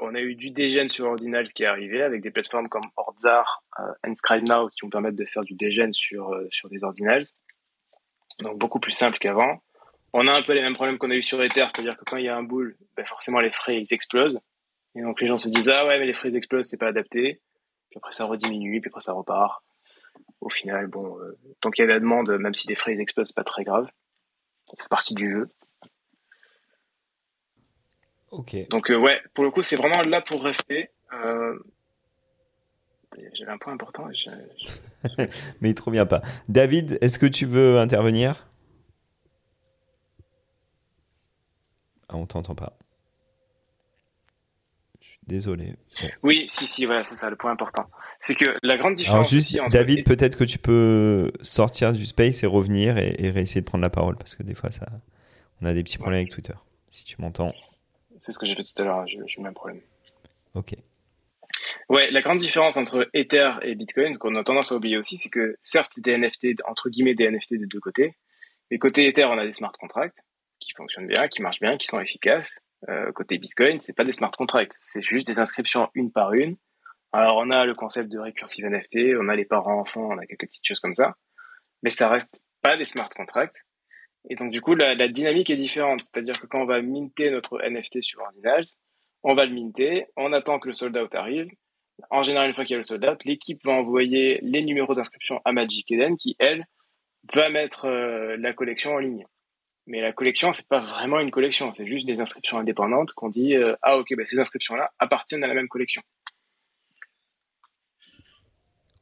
[0.00, 3.64] on a eu du dégène sur ordinals qui est arrivé avec des plateformes comme Ordzar,
[4.02, 7.24] Inscribe Now qui vont permettre de faire du dégène sur sur des ordinals.
[8.40, 9.62] Donc beaucoup plus simple qu'avant.
[10.12, 12.18] On a un peu les mêmes problèmes qu'on a eu sur Ether, c'est-à-dire que quand
[12.18, 14.40] il y a un boule, ben forcément les frais ils explosent.
[14.94, 16.88] Et donc les gens se disent ah ouais mais les frais ils explosent, c'est pas
[16.88, 17.40] adapté
[17.92, 19.62] puis après ça rediminue, puis après ça repart.
[20.40, 22.98] Au final, bon, euh, tant qu'il y a de la demande, même si les frais
[22.98, 23.86] explosent, c'est pas très grave.
[24.66, 25.48] Ça fait partie du jeu.
[28.30, 28.56] Ok.
[28.70, 30.90] Donc euh, ouais, pour le coup, c'est vraiment là pour rester.
[31.12, 31.58] Euh,
[33.34, 34.08] j'avais un point important.
[35.60, 36.22] Mais il te revient pas.
[36.48, 38.48] David, est-ce que tu veux intervenir?
[42.08, 42.78] Ah, on t'entend pas.
[45.26, 45.74] Désolé.
[46.22, 47.86] Oui, si, si, voilà, c'est ça le point important.
[48.20, 49.32] C'est que la grande différence.
[49.32, 53.66] Alors juste, David, peut-être que tu peux sortir du space et revenir et, réessayer de
[53.66, 54.86] prendre la parole parce que des fois, ça,
[55.60, 56.54] on a des petits problèmes avec Twitter.
[56.88, 57.52] Si tu m'entends.
[58.20, 59.80] C'est ce que j'ai fait tout à l'heure, hein, j'ai le même problème.
[60.54, 60.74] Ok.
[61.88, 65.28] Ouais, la grande différence entre Ether et Bitcoin, qu'on a tendance à oublier aussi, c'est
[65.28, 68.14] que certes, c'est des NFT, entre guillemets, des NFT de deux côtés.
[68.70, 70.24] Mais côté Ether, on a des smart contracts
[70.60, 72.60] qui fonctionnent bien, qui marchent bien, qui sont efficaces.
[72.88, 76.56] Euh, côté Bitcoin, c'est pas des smart contracts, c'est juste des inscriptions une par une.
[77.12, 80.48] Alors on a le concept de recursive NFT, on a les parents-enfants, on a quelques
[80.48, 81.16] petites choses comme ça,
[81.82, 83.64] mais ça reste pas des smart contracts.
[84.28, 87.30] Et donc du coup la, la dynamique est différente, c'est-à-dire que quand on va minter
[87.30, 88.64] notre NFT sur Ordinals,
[89.22, 91.48] on va le minter, on attend que le sold out arrive.
[92.10, 94.94] En général, une fois qu'il y a le sold out, l'équipe va envoyer les numéros
[94.94, 96.64] d'inscription à Magic Eden qui, elle,
[97.32, 99.26] va mettre euh, la collection en ligne.
[99.92, 103.54] Mais la collection, c'est pas vraiment une collection, c'est juste des inscriptions indépendantes qu'on dit
[103.54, 106.00] euh, ah ok, bah, ces inscriptions-là appartiennent à la même collection.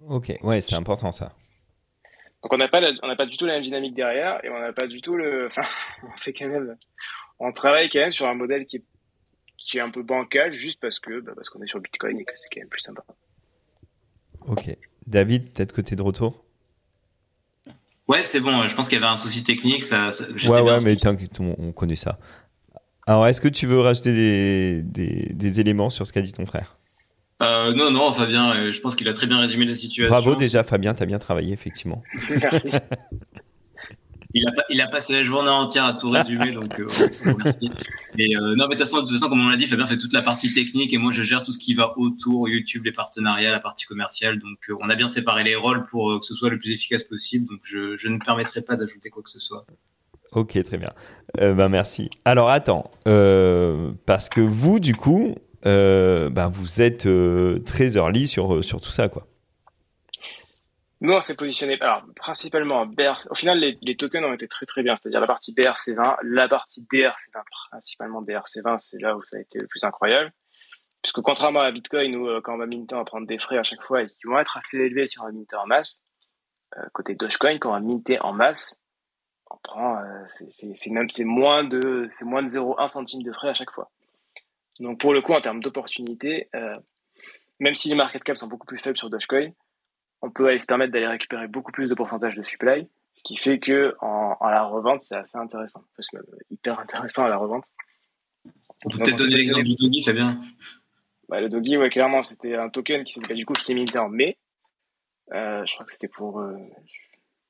[0.09, 1.33] Ok, ouais, c'est important ça.
[2.43, 4.59] Donc on n'a pas, on n'a pas du tout la même dynamique derrière et on
[4.59, 5.63] n'a pas du tout le, enfin,
[6.03, 6.77] on fait quand même,
[7.39, 8.85] on travaille quand même sur un modèle qui est,
[9.59, 12.25] qui est un peu bancal juste parce que, bah, parce qu'on est sur Bitcoin et
[12.25, 13.05] que c'est quand même plus sympa.
[14.41, 14.77] Ok,
[15.07, 16.45] David, peut-être que tu es de retour?
[18.11, 18.67] Ouais, c'est bon.
[18.67, 19.85] Je pense qu'il y avait un souci technique.
[19.85, 20.11] Ça,
[20.49, 22.19] ouais, ouais, mais t'inquiète, on, connaît ça.
[23.07, 26.45] Alors, est-ce que tu veux rajouter des, des, des éléments sur ce qu'a dit ton
[26.45, 26.77] frère?
[27.41, 30.11] Euh, non, non, Fabien, euh, je pense qu'il a très bien résumé la situation.
[30.11, 32.03] Bravo déjà, Fabien, t'as bien travaillé, effectivement.
[32.29, 32.71] Merci.
[34.33, 36.87] Il a, il a passé la journée entière à tout résumer, donc euh,
[37.39, 37.71] merci.
[38.17, 39.87] Et, euh, non, mais de toute, façon, de toute façon, comme on l'a dit, Fabien
[39.87, 42.85] fait toute la partie technique et moi je gère tout ce qui va autour, YouTube,
[42.85, 44.39] les partenariats, la partie commerciale.
[44.39, 47.03] Donc euh, on a bien séparé les rôles pour que ce soit le plus efficace
[47.03, 47.49] possible.
[47.49, 49.67] Donc je, je ne permettrai pas d'ajouter quoi que ce soit.
[50.33, 50.93] Ok, très bien.
[51.37, 52.09] ben merci.
[52.25, 57.09] Alors attends, parce que vous, du coup, ben, vous êtes
[57.65, 59.27] très early sur, sur tout ça, quoi.
[61.03, 64.83] Nous, on s'est positionné, alors, principalement, BRC, au final, les, tokens ont été très très
[64.83, 69.41] bien, c'est-à-dire la partie BRC20, la partie DRC20, principalement DRC20, c'est là où ça a
[69.41, 70.31] été le plus incroyable.
[71.03, 73.57] Puisque contrairement à Bitcoin, où euh, quand on va minter, on va prendre des frais
[73.57, 76.03] à chaque fois et qui vont être assez élevés si on va minter en masse,
[76.77, 78.79] euh, côté Dogecoin, quand on va minter en masse,
[79.51, 83.91] on prend, euh, c'est même, moins de, de 0,1 centime de frais à chaque fois.
[84.79, 86.77] Donc, pour le coup, en termes d'opportunité, euh,
[87.59, 89.51] même si les market caps sont beaucoup plus faibles sur Dogecoin,
[90.23, 93.37] on peut aller se permettre d'aller récupérer beaucoup plus de pourcentage de supply, ce qui
[93.37, 96.19] fait que en, la revente, c'est assez intéressant, parce que
[96.51, 97.65] hyper intéressant à la revente.
[98.85, 100.41] On peut peut-être donner l'exemple du Doggy, Fabien.
[101.29, 103.99] Bah, le Doggy, ouais, clairement, c'était un token qui s'est du coup qui s'est minté
[103.99, 104.39] en mai.
[105.33, 106.57] Euh, je crois que c'était pour, euh,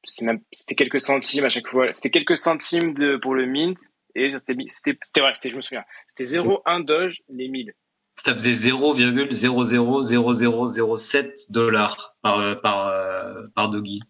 [0.05, 1.93] c'était quelques centimes à chaque fois.
[1.93, 3.79] C'était quelques centimes de pour le mint
[4.15, 4.99] et c'était, c'était,
[5.33, 7.75] c'était, je me souviens, c'était 0,1 Doge les 1000
[8.17, 14.03] ça faisait 0,000007 dollars par, par, euh, par Doggy.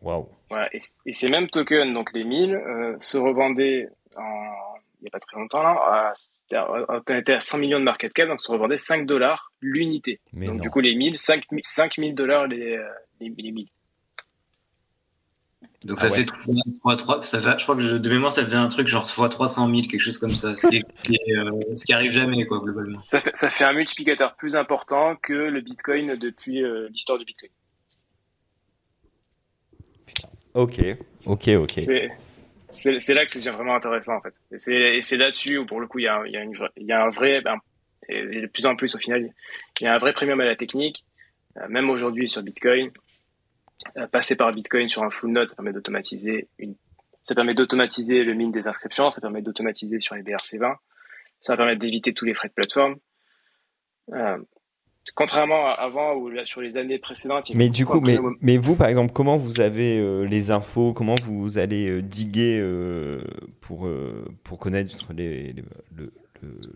[0.00, 0.30] Waouh.
[0.72, 0.78] et,
[1.12, 4.70] ces mêmes tokens, donc les 1000, euh, se revendaient en,
[5.00, 6.12] il n'y a pas très longtemps là,
[6.52, 10.20] on était à 100 millions de market cap, donc se revendaient 5 dollars l'unité.
[10.32, 12.88] Donc du coup les 1000, 5, 5000 dollars les, euh,
[13.20, 13.68] les, les 1000.
[15.86, 16.26] Donc ça ah fait
[16.82, 19.30] fois 3, ça fait, je crois que de mémoire ça faisait un truc genre fois
[19.30, 23.00] 300 000, quelque chose comme ça, ce qui, euh, ce qui arrive jamais quoi globalement.
[23.06, 27.24] Ça fait, ça fait un multiplicateur plus important que le Bitcoin depuis euh, l'histoire du
[27.24, 27.50] Bitcoin.
[30.52, 30.80] Ok,
[31.24, 31.80] ok, ok.
[32.72, 34.34] C'est là que ça devient vraiment intéressant en fait.
[34.70, 36.44] Et c'est là-dessus où pour le coup il y a, y, a
[36.76, 37.56] y a, un vrai, ben,
[38.08, 39.32] Et de plus en plus, au final,
[39.80, 41.04] il y a un vrai premium à la technique.
[41.56, 42.90] Euh, même aujourd'hui sur Bitcoin, euh,
[44.12, 46.74] passer par Bitcoin sur un full node, ça permet d'automatiser une,
[47.22, 50.74] ça permet d'automatiser le mine des inscriptions, ça permet d'automatiser sur les BRC20,
[51.40, 52.96] ça permet d'éviter tous les frais de plateforme.
[54.12, 54.38] Euh,
[55.14, 57.50] contrairement à avant ou sur les années précédentes.
[57.54, 61.14] Mais du coup, mais, mais, vous, par exemple, comment vous avez euh, les infos Comment
[61.22, 62.60] vous allez euh, diguer
[63.60, 63.88] pour,
[64.44, 65.64] pour connaître les, les,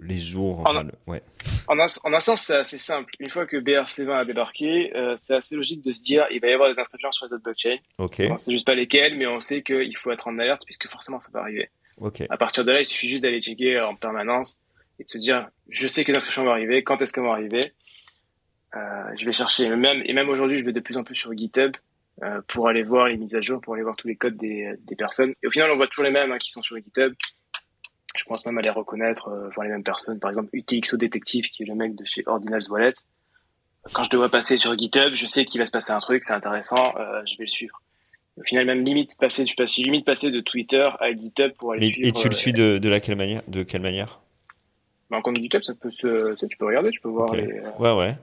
[0.02, 1.22] les jours En, ouais.
[1.68, 3.12] en, un, en, un, sens, c'est assez simple.
[3.20, 6.52] Une fois que BRC20 a débarqué, c'est assez logique de se dire il va y
[6.52, 7.78] avoir des inscriptions sur les autres blockchains.
[7.98, 8.22] Ok.
[8.38, 11.30] c'est juste pas lesquelles, mais on sait qu'il faut être en alerte puisque forcément ça
[11.32, 11.70] va arriver.
[12.00, 12.22] Ok.
[12.28, 14.58] À partir de là, il suffit juste d'aller checker en permanence
[14.98, 17.32] et de se dire je sais que les inscriptions vont arriver, quand est-ce qu'elles vont
[17.32, 17.60] arriver?
[18.76, 18.80] Euh,
[19.16, 21.76] je vais chercher, même, et même aujourd'hui, je vais de plus en plus sur GitHub
[22.22, 24.74] euh, pour aller voir les mises à jour, pour aller voir tous les codes des,
[24.78, 25.34] des personnes.
[25.42, 27.14] Et au final, on voit toujours les mêmes hein, qui sont sur GitHub.
[28.16, 30.20] Je pense même à les reconnaître, euh, voir les mêmes personnes.
[30.20, 32.94] Par exemple, UTXO Detective, qui est le mec de chez Ordinals Wallet.
[33.92, 36.24] Quand je le vois passer sur GitHub, je sais qu'il va se passer un truc,
[36.24, 37.82] c'est intéressant, euh, je vais le suivre.
[38.38, 42.08] Au final, même limite passer, je limite passer de Twitter à GitHub pour aller suivre.
[42.08, 44.20] Et tu le suis de, de quelle manière De quelle manière?
[45.10, 47.60] Bah, En compte GitHub, ça peut se, ça, tu peux regarder, tu peux voir les.
[47.78, 48.16] Ouais, ouais.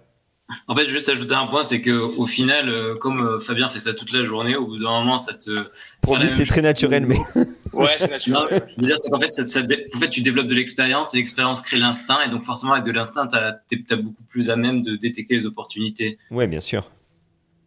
[0.67, 3.79] En fait, juste ajouter un point, c'est que au final, euh, comme euh, Fabien fait
[3.79, 5.67] ça toute la journée, au bout d'un moment, ça te.
[6.01, 7.17] Pour lui, c'est très naturel, mais.
[7.73, 8.41] ouais, c'est naturel.
[8.41, 11.13] Non, je veux dire, c'est qu'en fait, ça, ça, en fait, tu développes de l'expérience
[11.13, 12.21] et l'expérience crée l'instinct.
[12.25, 15.45] Et donc, forcément, avec de l'instinct, tu as, beaucoup plus à même de détecter les
[15.45, 16.17] opportunités.
[16.29, 16.89] Ouais, bien sûr.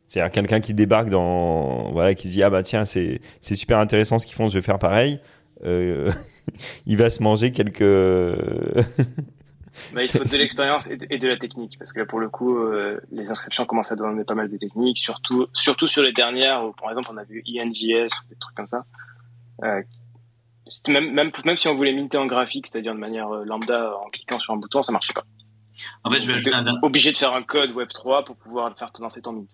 [0.07, 1.93] C'est-à-dire quelqu'un qui débarque dans.
[1.93, 4.63] Voilà, qui se dit Ah bah tiens, c'est super intéressant ce qu'ils font, je vais
[4.63, 5.21] faire pareil.
[5.65, 6.11] Euh,
[6.87, 7.83] il va se manger quelques.
[9.93, 12.59] Bah, il faut de l'expérience et, de la technique, parce que là, pour le coup,
[12.59, 16.65] euh, les inscriptions commencent à donner pas mal de techniques, surtout, surtout sur les dernières,
[16.65, 18.85] où, par exemple, on a vu INJS ou des trucs comme ça.
[19.63, 19.83] Euh,
[20.89, 24.09] même, même, même si on voulait minter en graphique, c'est-à-dire de manière euh, lambda, en
[24.11, 25.25] cliquant sur un bouton, ça marchait pas.
[26.05, 26.79] En fait, je vais ajouter un...
[26.83, 29.51] Obligé de faire un code Web3 pour pouvoir faire lancer ton mint.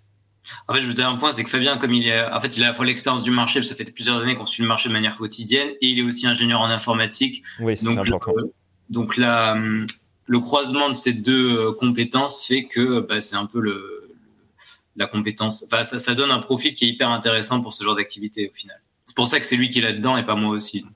[0.69, 2.57] En fait, je vous dire un point, c'est que Fabien, comme il est, en fait,
[2.57, 4.47] il a à la fois l'expérience du marché, parce que ça fait plusieurs années qu'on
[4.47, 7.43] suit le marché de manière quotidienne, et il est aussi ingénieur en informatique.
[7.61, 8.33] Oui, c'est important.
[8.89, 9.87] donc là, hum,
[10.31, 14.15] le croisement de ces deux euh, compétences fait que bah, c'est un peu le,
[14.95, 15.65] la compétence.
[15.67, 18.55] Enfin, ça, ça, donne un profil qui est hyper intéressant pour ce genre d'activité au
[18.55, 18.81] final.
[19.07, 20.87] C'est pour ça que c'est lui qui est là-dedans et pas moi aussi.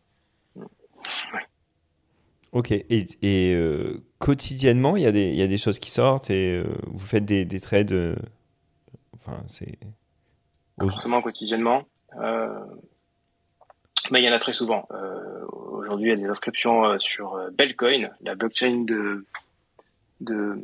[2.53, 2.71] Ok.
[2.71, 6.31] Et, et euh, quotidiennement, il y, a des, il y a des choses qui sortent
[6.31, 8.17] et euh, vous faites des, des trades.
[9.17, 9.81] enfin, c'est.
[10.79, 11.89] Forcément, quotidiennement.
[14.11, 14.87] Mais il y en a très souvent.
[14.93, 15.45] Euh,
[15.85, 19.27] Aujourd'hui, il y a des inscriptions euh, sur euh, Bellcoin, la blockchain de,
[20.21, 20.57] de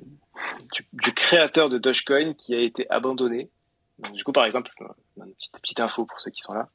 [0.72, 3.50] du, du, créateur de Dogecoin qui a été abandonné.
[3.98, 6.68] Donc, du coup, par exemple, une petite, petite info pour ceux qui sont là.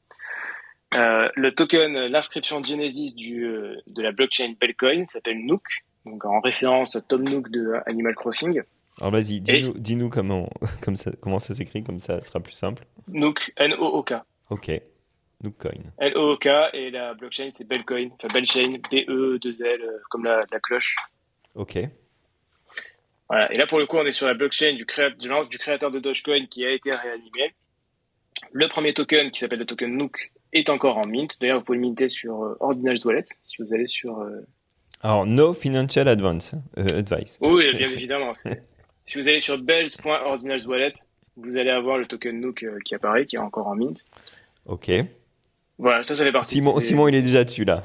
[0.94, 5.64] Euh, le token, l'inscription Genesis du, de la blockchain Bellcoin s'appelle Nook,
[6.04, 8.62] donc en référence à Tom Nook de Animal Crossing.
[9.00, 10.48] Alors vas-y, dis-nous dis comment,
[10.82, 12.84] comme ça, comment ça s'écrit, comme ça sera plus simple.
[13.08, 14.14] Nook, N-O-O-K.
[14.50, 14.70] Ok.
[15.42, 15.92] Nookcoin.
[15.98, 20.96] L-O-O-K et la blockchain c'est Bellcoin, enfin Bellchain, B-E-2-L, euh, comme la, la, cloche.
[21.54, 21.78] Ok.
[23.28, 23.52] Voilà.
[23.52, 25.98] Et là pour le coup on est sur la blockchain du, créateur, du créateur de
[25.98, 27.54] Dogecoin qui a été réanimé.
[28.52, 31.38] Le premier token qui s'appelle le token Nook est encore en mint.
[31.40, 34.20] D'ailleurs vous pouvez le minter sur euh, Ordinals Wallet si vous allez sur.
[34.20, 34.46] Euh...
[35.02, 37.38] Alors no financial advance, euh, advice.
[37.42, 38.32] Oui bien évidemment.
[39.04, 40.94] si vous allez sur bells.ordinals wallet,
[41.36, 44.02] vous allez avoir le token Nook qui apparaît, qui est encore en mint.
[44.66, 44.90] Ok.
[45.78, 46.54] Voilà, ça, ça fait partie.
[46.54, 47.82] Simon, Simon il est déjà dessus là.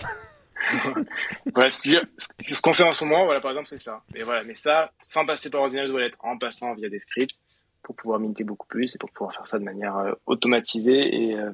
[1.53, 4.03] voilà, ce qu'on fait en ce moment, voilà, par exemple, c'est ça.
[4.13, 7.35] Mais voilà, mais ça, sans passer par Ordinals Wallet, en passant via des scripts,
[7.83, 11.35] pour pouvoir minter beaucoup plus et pour pouvoir faire ça de manière euh, automatisée et,
[11.35, 11.51] euh,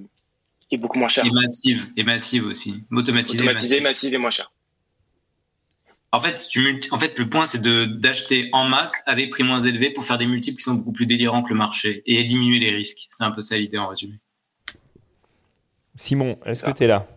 [0.72, 1.26] et, beaucoup moins chère.
[1.26, 2.84] Et massive, et massive aussi.
[2.92, 4.14] Automatisée, automatisée massive.
[4.14, 4.52] et moins chère.
[6.12, 9.60] En fait, tu en fait, le point, c'est d'acheter en masse à des prix moins
[9.60, 12.60] élevés pour faire des multiples qui sont beaucoup plus délirants que le marché et diminuer
[12.60, 13.08] les risques.
[13.10, 14.16] C'est un peu ça l'idée en résumé.
[15.98, 17.08] Simon, est-ce que tu es là?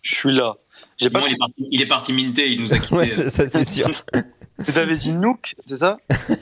[0.00, 0.54] Je suis là.
[0.96, 1.26] Simon, pas...
[1.26, 3.28] il, est parti, il est parti minter, il nous a quittés.
[3.28, 3.90] ça, c'est sûr.
[4.58, 5.98] Vous avez dit Nook, c'est ça?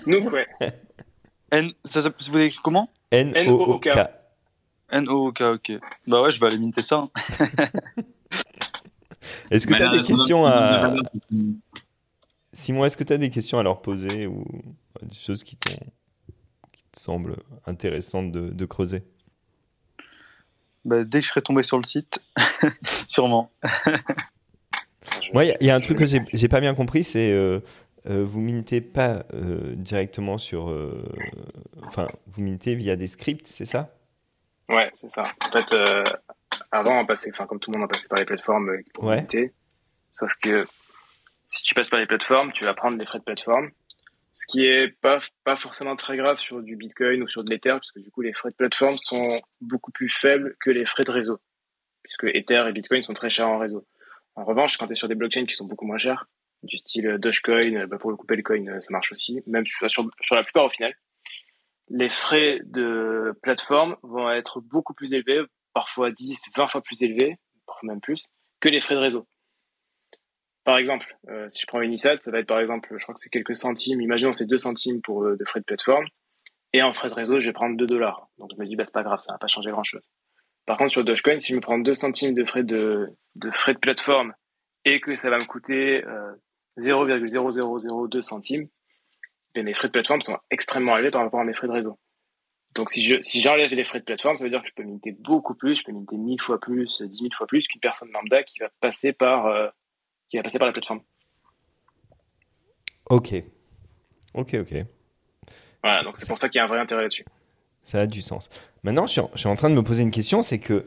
[0.06, 0.46] Nook, ouais.
[1.50, 2.90] N, ça, vous voulez écrire comment?
[3.10, 3.88] N-O-O-K.
[4.90, 5.72] N-O-O-K, ok.
[6.06, 7.08] Bah ouais, je vais aller minter ça.
[9.50, 10.94] est-ce que tu as des questions à.
[12.52, 14.44] Simon, est-ce que tu as des questions à leur poser ou
[15.02, 17.36] des choses qui, qui te semblent
[17.66, 19.02] intéressantes de, de creuser?
[20.84, 22.20] Bah, dès que je serai tombé sur le site,
[23.06, 23.50] sûrement.
[25.32, 27.60] Moi, il y, a un truc que j'ai pas bien compris, c'est euh,
[28.08, 31.04] euh, vous minitez pas euh, directement sur, euh,
[31.84, 33.94] enfin, vous minitez via des scripts, c'est ça?
[34.68, 35.28] Ouais, c'est ça.
[35.46, 35.74] En fait,
[36.70, 39.16] avant, on passait, enfin, comme tout le monde, on passait par les plateformes pour ouais.
[39.16, 39.52] minter.
[40.10, 40.66] Sauf que
[41.48, 43.70] Si tu passes par les plateformes, tu vas prendre les frais de plateforme.
[44.34, 47.70] Ce qui est pas, pas forcément très grave sur du Bitcoin ou sur de l'Ether,
[47.70, 51.04] parce que du coup, les frais de plateforme sont beaucoup plus faibles que les frais
[51.04, 51.38] de réseau.
[52.02, 53.86] Puisque Ether et Bitcoin sont très chers en réseau.
[54.34, 56.26] En revanche, quand tu es sur des blockchains qui sont beaucoup moins chers,
[56.62, 60.44] du style Dogecoin, bah pour le coup, Bitcoin, ça marche aussi, même sur, sur la
[60.44, 60.94] plupart au final,
[61.88, 65.42] les frais de plateforme vont être beaucoup plus élevés,
[65.74, 68.24] parfois 10, 20 fois plus élevés, parfois même plus,
[68.60, 69.26] que les frais de réseau.
[70.64, 73.20] Par exemple, euh, si je prends Unisat, ça va être par exemple, je crois que
[73.20, 76.06] c'est quelques centimes, imaginons c'est 2 centimes pour euh, de frais de plateforme,
[76.72, 78.28] et en frais de réseau, je vais prendre 2 dollars.
[78.38, 80.02] Donc je me dis, bah, c'est pas grave, ça va pas changer grand chose.
[80.64, 83.08] Par contre, sur Dogecoin, si je me prends 2 centimes de frais de,
[83.54, 84.32] frais de plateforme
[84.84, 86.32] et que ça va me coûter euh,
[86.78, 88.68] 0,0002 centimes,
[89.54, 91.98] ben, mes frais de plateforme sont extrêmement élevés par rapport à mes frais de réseau.
[92.74, 94.84] Donc si je si j'enlève les frais de plateforme, ça veut dire que je peux
[94.84, 98.10] minter beaucoup plus, je peux minter 1000 fois plus, 10 000 fois plus qu'une personne
[98.12, 99.68] lambda qui va passer par euh,
[100.32, 101.02] qui va passer par la plateforme.
[103.10, 103.34] Ok.
[104.32, 104.86] Ok, ok.
[105.84, 107.26] Voilà, donc c'est pour ça qu'il y a un vrai intérêt là-dessus.
[107.82, 108.48] Ça a du sens.
[108.82, 110.86] Maintenant, je suis, en, je suis en train de me poser une question, c'est que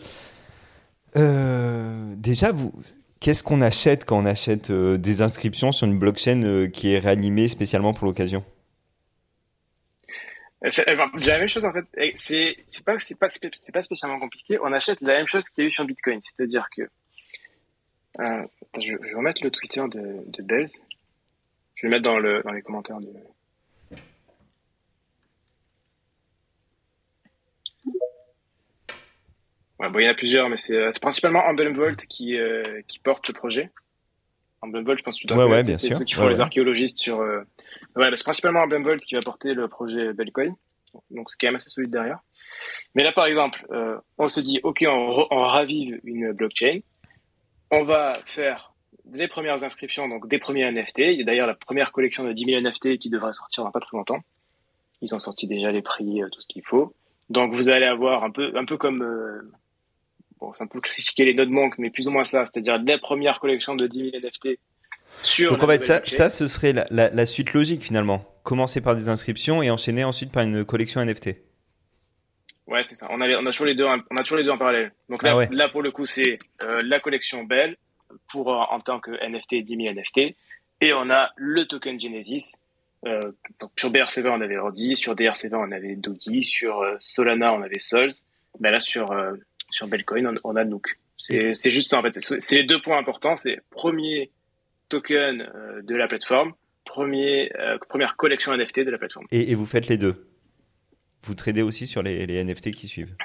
[1.15, 2.73] euh, déjà, vous,
[3.19, 6.97] qu'est-ce qu'on achète quand on achète euh, des inscriptions sur une blockchain euh, qui est
[6.97, 8.43] réanimée spécialement pour l'occasion?
[10.71, 11.85] C'est enfin, la même chose en fait.
[12.15, 14.57] C'est pas c'est pas spécialement compliqué.
[14.63, 16.89] On achète la même chose qu'il y a eu sur Bitcoin, c'est-à-dire que
[18.79, 20.65] je, je vais remettre le Twitter de, de.
[21.75, 23.09] Je vais le mettre dans le dans les commentaires de.
[29.79, 32.99] Ouais, bon, il y en a plusieurs, mais c'est euh, principalement Volt qui euh, qui
[32.99, 33.71] porte le projet.
[34.61, 35.93] Volt, je pense que tu dois Ouais, ouais, bien sûr.
[35.93, 37.19] ceux qui font Ouais, les archéologistes sur.
[37.19, 37.41] euh,
[37.95, 40.55] Ouais, c'est principalement Volt qui va porter le projet Belcoin.
[41.11, 42.19] Donc c'est quand même assez solide derrière.
[42.95, 46.79] Mais là, par exemple, euh, on se dit, OK, on ravive une blockchain.
[47.71, 48.73] On va faire
[49.13, 50.99] les premières inscriptions, donc des premiers NFT.
[50.99, 53.71] Il y a d'ailleurs la première collection de 10 000 NFT qui devrait sortir dans
[53.71, 54.19] pas très longtemps.
[55.01, 56.93] Ils ont sorti déjà les prix, euh, tout ce qu'il faut.
[57.29, 59.51] Donc vous allez avoir un peu, un peu comme, euh,
[60.39, 62.97] bon, c'est un peu critiquer les nodes monk, mais plus ou moins ça, c'est-à-dire la
[62.97, 64.59] première collection de 10 000 NFT
[65.23, 68.23] sur Donc en fait, ça, ça, ce serait la, la- la suite logique finalement.
[68.43, 71.35] Commencer par des inscriptions et enchaîner ensuite par une collection NFT.
[72.67, 73.07] Ouais, c'est ça.
[73.11, 74.91] On a, on a toujours les deux, on a toujours les deux en parallèle.
[75.09, 75.47] Donc là, Ah ouais.
[75.51, 77.77] là pour le coup, c'est euh, la collection Bell
[78.31, 80.35] pour euh, en tant que NFT 10 000 NFT,
[80.81, 82.55] et on a le token Genesis.
[83.05, 87.53] Euh, donc sur BRC20 on avait Ordi, sur DRC20 on avait Dodi, sur euh, Solana
[87.53, 88.09] on avait Sols.
[88.59, 89.33] Ben là sur euh,
[89.69, 90.97] sur Bellcoin on, on a Nook.
[91.17, 92.19] C'est c'est juste ça en fait.
[92.19, 93.35] C'est les deux points importants.
[93.35, 94.31] C'est premier
[94.89, 99.27] token euh, de la plateforme, premier euh, première collection NFT de la plateforme.
[99.31, 100.27] Et, et vous faites les deux?
[101.25, 103.15] Vous tradez aussi sur les, les NFT qui suivent.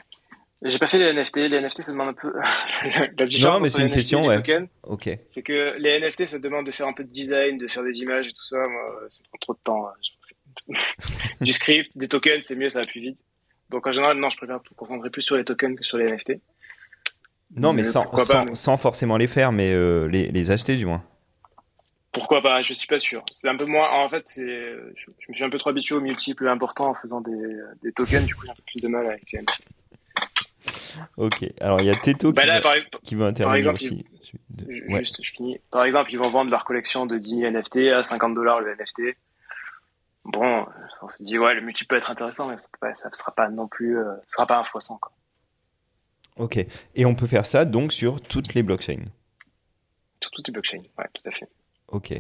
[0.63, 1.37] J'ai pas fait les NFT.
[1.37, 2.33] Les NFT, ça demande un peu
[3.19, 4.37] la Non, mais c'est une NFT question, ouais.
[4.37, 4.69] tokens.
[4.83, 5.09] Ok.
[5.29, 7.99] C'est que les NFT, ça demande de faire un peu de design, de faire des
[8.01, 8.57] images et tout ça.
[8.59, 9.87] Moi, ça prend trop de temps.
[9.89, 9.93] hein.
[11.41, 13.19] du script, des tokens, c'est mieux, ça va plus vite.
[13.71, 16.11] Donc en général, non, je préfère me concentrer plus sur les tokens que sur les
[16.11, 16.33] NFT.
[17.57, 20.29] Non, mais Mais sans, pourquoi pas, sans, mais- sans forcément les faire, mais euh, les,
[20.29, 21.03] les acheter du moins.
[22.13, 23.25] Pourquoi pas Je suis pas sûr.
[23.31, 23.89] C'est un peu moins.
[23.91, 24.45] En fait, c'est.
[24.45, 27.93] Je, je me suis un peu trop habitué aux multiples importants en faisant des, des
[27.93, 28.25] tokens.
[28.27, 29.69] Du coup, j'ai un peu plus de mal avec les NFT.
[31.17, 31.47] Ok.
[31.61, 34.05] Alors il y a Teto Bah qui, là, va, par, qui va intervenir exemple, aussi.
[34.69, 34.99] Ju- Ouais.
[34.99, 35.59] Juste, je finis.
[35.71, 38.75] Par exemple, ils vont vendre leur collection de 10 000 NFT à 50 dollars le
[38.75, 39.17] NFT.
[40.25, 40.67] Bon,
[41.03, 43.67] on se dit, ouais, le multi peut être intéressant, mais ça ne sera pas non
[43.69, 45.13] plus, euh, ça sera pas un fois 100, quoi.
[46.37, 46.59] Ok.
[46.95, 49.05] Et on peut faire ça donc sur toutes les blockchains.
[50.21, 51.49] Sur toutes les blockchains, ouais, tout à fait.
[51.91, 52.13] Ok.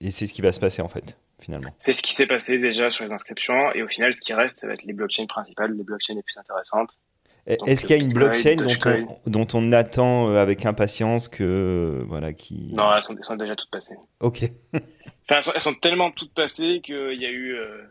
[0.00, 1.70] Et c'est ce qui va se passer en fait, finalement.
[1.78, 4.60] C'est ce qui s'est passé déjà sur les inscriptions, et au final, ce qui reste,
[4.60, 6.98] ça va être les blockchains principales, les blockchains les plus intéressantes.
[7.46, 12.04] Est-ce qu'il y a une blockchain dont on, dont on attend euh, avec impatience que
[12.06, 12.70] voilà qui.
[12.74, 13.96] Non, elles sont, elles sont déjà toutes passées.
[14.20, 14.50] Ok.
[15.30, 17.82] Enfin, elles sont, elles sont tellement toutes passées qu'il y a eu, euh,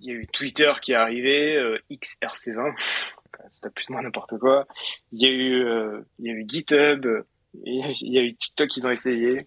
[0.00, 2.74] il y a eu Twitter qui est arrivé, euh, XRC20,
[3.48, 4.66] c'était plus ou moins n'importe quoi.
[5.12, 7.06] Il y a eu, euh, il y a eu GitHub,
[7.64, 9.46] il y a eu TikTok qu'ils ont essayé.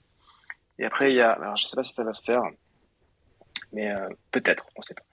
[0.79, 2.41] Et après, il y a, alors je sais pas si ça va se faire,
[3.73, 5.03] mais euh, peut-être, on sait pas.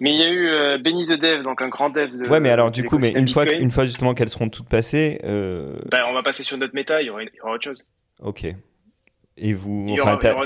[0.00, 2.28] Mais il y a eu euh, Benny the Dev, donc un grand dev de.
[2.28, 5.20] ouais, mais alors du coup, mais une fois, une fois justement qu'elles seront toutes passées,
[5.24, 7.52] euh, Ben, on va passer sur notre méta, il y aura, une- il y aura
[7.52, 7.84] autre chose.
[8.20, 8.46] ok.
[9.40, 10.42] Et vous, enfin, aura,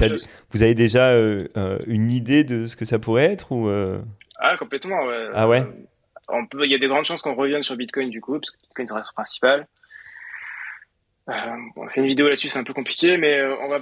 [0.50, 3.68] vous avez déjà euh, euh, une idée de ce que ça pourrait être ou
[4.38, 5.28] Ah, complètement, ouais.
[5.32, 5.64] Ah ouais?
[6.28, 8.50] On peut, il y a des grandes chances qu'on revienne sur Bitcoin du coup, parce
[8.50, 9.66] que Bitcoin sera le principal.
[11.28, 11.32] Euh,
[11.76, 13.80] on fait une vidéo là-dessus, c'est un peu compliqué, mais on va.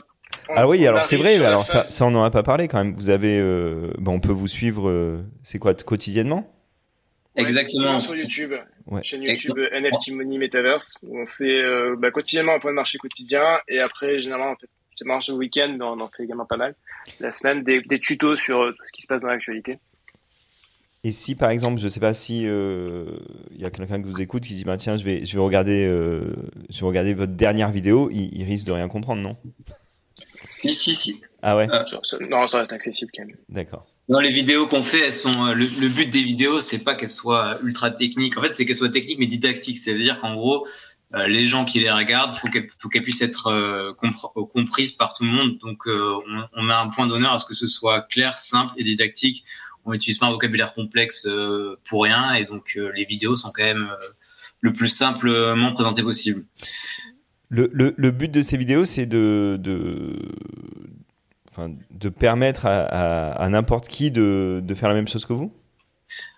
[0.49, 1.37] On- Ah oui, on alors c'est vrai.
[1.45, 2.95] Alors ça, ça on n'en a pas parlé quand même.
[2.95, 4.89] Vous avez, euh, bon, on peut vous suivre.
[4.89, 6.53] euh, c'est quoi quotidiennement?
[7.37, 7.99] Ouais, Exactement.
[8.01, 8.53] Sur YouTube,
[8.87, 9.03] Ouais.
[9.05, 12.99] chaîne YouTube NFT Money Metaverse, où on fait euh, bah, quotidiennement un point de marché
[12.99, 14.67] quotidien, et après, généralement, on fait
[14.97, 16.75] c'est marché le week-end, mais on en fait également pas mal.
[17.21, 19.79] La semaine, des, des tutos sur euh, tout ce qui se passe dans l'actualité.
[21.05, 23.07] Et si par exemple, je sais pas si euh,
[23.53, 25.41] il y a quelqu'un qui vous écoute qui dit bah tiens je vais je vais
[25.43, 26.35] regarder euh,
[26.69, 29.39] je vais regarder votre dernière vidéo, il, il risque de rien comprendre non?
[30.51, 31.21] Si, si, si.
[31.43, 33.37] Ah ouais, Euh, ça- non, ça reste accessible quand même.
[33.49, 33.87] d'accord.
[34.09, 36.95] Dans les vidéos qu'on fait, elles sont euh, le, le but des vidéos, c'est pas
[36.97, 38.37] qu'elles soient ultra techniques.
[38.37, 39.79] En fait, c'est qu'elles soient techniques mais didactiques.
[39.79, 40.67] C'est-à-dire qu'en gros,
[41.15, 44.93] euh, les gens qui les regardent, faut qu'elles faut qu'elles puissent être euh, compr- comprises
[44.93, 45.59] par tout le monde.
[45.59, 48.75] Donc, euh, on, on a un point d'honneur à ce que ce soit clair, simple
[48.77, 49.45] et didactique.
[49.85, 53.51] On n'utilise pas un vocabulaire complexe euh, pour rien, et donc euh, les vidéos sont
[53.51, 54.07] quand même euh,
[54.61, 56.45] le plus simplement présentées possible.
[57.51, 60.17] Le, le, le but de ces vidéos, c'est de, de,
[61.51, 65.33] enfin, de permettre à, à, à n'importe qui de, de faire la même chose que
[65.33, 65.53] vous?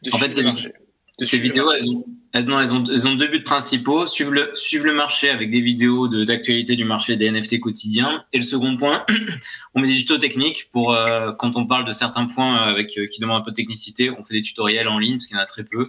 [0.03, 3.29] De En fait, Ces le vidéos, elles ont, elles, non, elles ont, elles ont deux
[3.29, 4.07] buts principaux.
[4.07, 8.25] Suivre le, suivre le marché avec des vidéos de- d'actualité du marché des NFT quotidiens.
[8.33, 9.05] Et le second point,
[9.75, 13.07] on met des tutos techniques pour, euh, quand on parle de certains points avec, euh,
[13.07, 15.41] qui demandent un peu de technicité, on fait des tutoriels en ligne parce qu'il y
[15.41, 15.85] en a très peu.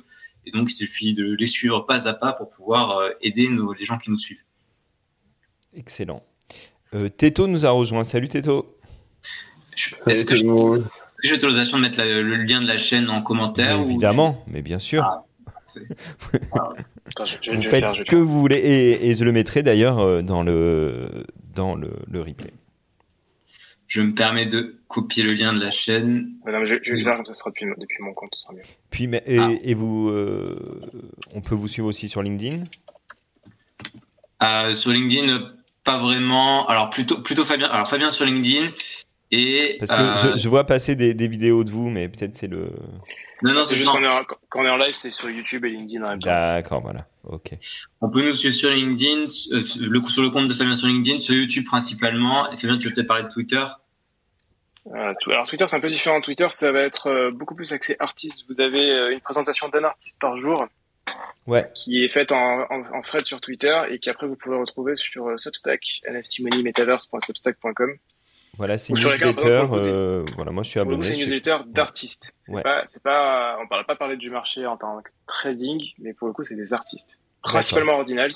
[0.45, 3.71] Et donc, il suffit de les suivre pas à pas pour pouvoir euh, aider nos,
[3.71, 4.43] les gens qui nous suivent.
[5.75, 6.21] Excellent.
[6.93, 8.03] Euh, Teto nous a rejoint.
[8.03, 8.77] Salut Teto.
[10.07, 13.85] Est-ce que j'ai l'autorisation de mettre la- le lien de la chaîne en commentaire ou-
[13.85, 15.03] Évidemment, mais bien sûr.
[15.03, 15.23] Ah,
[17.07, 19.31] Attends, je, je- vous je faites faire, ce que vous voulez et, et je le
[19.31, 22.53] mettrai d'ailleurs euh, dans le dans le, le replay.
[23.87, 26.29] Je me permets de copier le lien de la chaîne.
[26.47, 28.53] Non, mais je, je vais le faire comme ça, sera depuis, depuis mon compte, sera
[28.53, 28.61] mieux.
[28.91, 29.49] Puis mais- et, Ah.
[29.63, 30.55] et vous, euh,
[31.33, 32.63] on peut vous suivre aussi sur LinkedIn?
[34.43, 35.51] Euh, sur LinkedIn,
[35.83, 36.65] pas vraiment.
[36.67, 37.67] Alors plutôt plutôt Fabien.
[37.69, 38.71] Alors Fabien sur LinkedIn
[39.31, 42.35] et Parce que euh, je, je vois passer des, des vidéos de vous, mais peut-être
[42.35, 42.71] c'est le.
[43.41, 45.65] non non C'est juste qu'on est en- quand on est en live, c'est sur YouTube
[45.65, 46.29] et LinkedIn en même temps.
[46.29, 47.07] D'accord, voilà.
[47.25, 47.51] Ok.
[48.01, 49.21] on peut nous suivre sur LinkedIn,
[49.53, 52.51] euh, le, sur le compte de Fabien sur LinkedIn, sur YouTube principalement.
[52.51, 53.63] Et Fabien, tu veux peut-être parler de Twitter?
[54.93, 56.19] Euh, alors Twitter, c'est un peu différent.
[56.21, 58.43] Twitter, ça va être euh, beaucoup plus axé artiste.
[58.49, 60.67] Vous avez euh, une présentation d'un artiste par jour
[61.45, 61.69] Ouais.
[61.75, 64.95] qui est faite en, en, en thread sur Twitter et qui après vous pouvez retrouver
[64.95, 67.89] sur euh, Substack, nftmoneymetaverse.substack.com.
[68.57, 69.65] Voilà, c'est une newsletter.
[69.71, 71.05] euh, voilà, moi je suis abonné.
[71.05, 72.35] c'est une newsletter d'artistes.
[72.41, 72.61] C'est Ouais.
[73.03, 76.43] pas, on parle pas parler du marché en tant que trading, mais pour le coup,
[76.43, 77.17] c'est des artistes.
[77.41, 78.31] Principalement ordinals,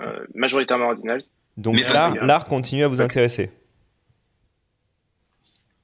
[0.00, 1.20] euh, majoritairement ordinals.
[1.58, 3.50] Donc l'art continue à vous intéresser.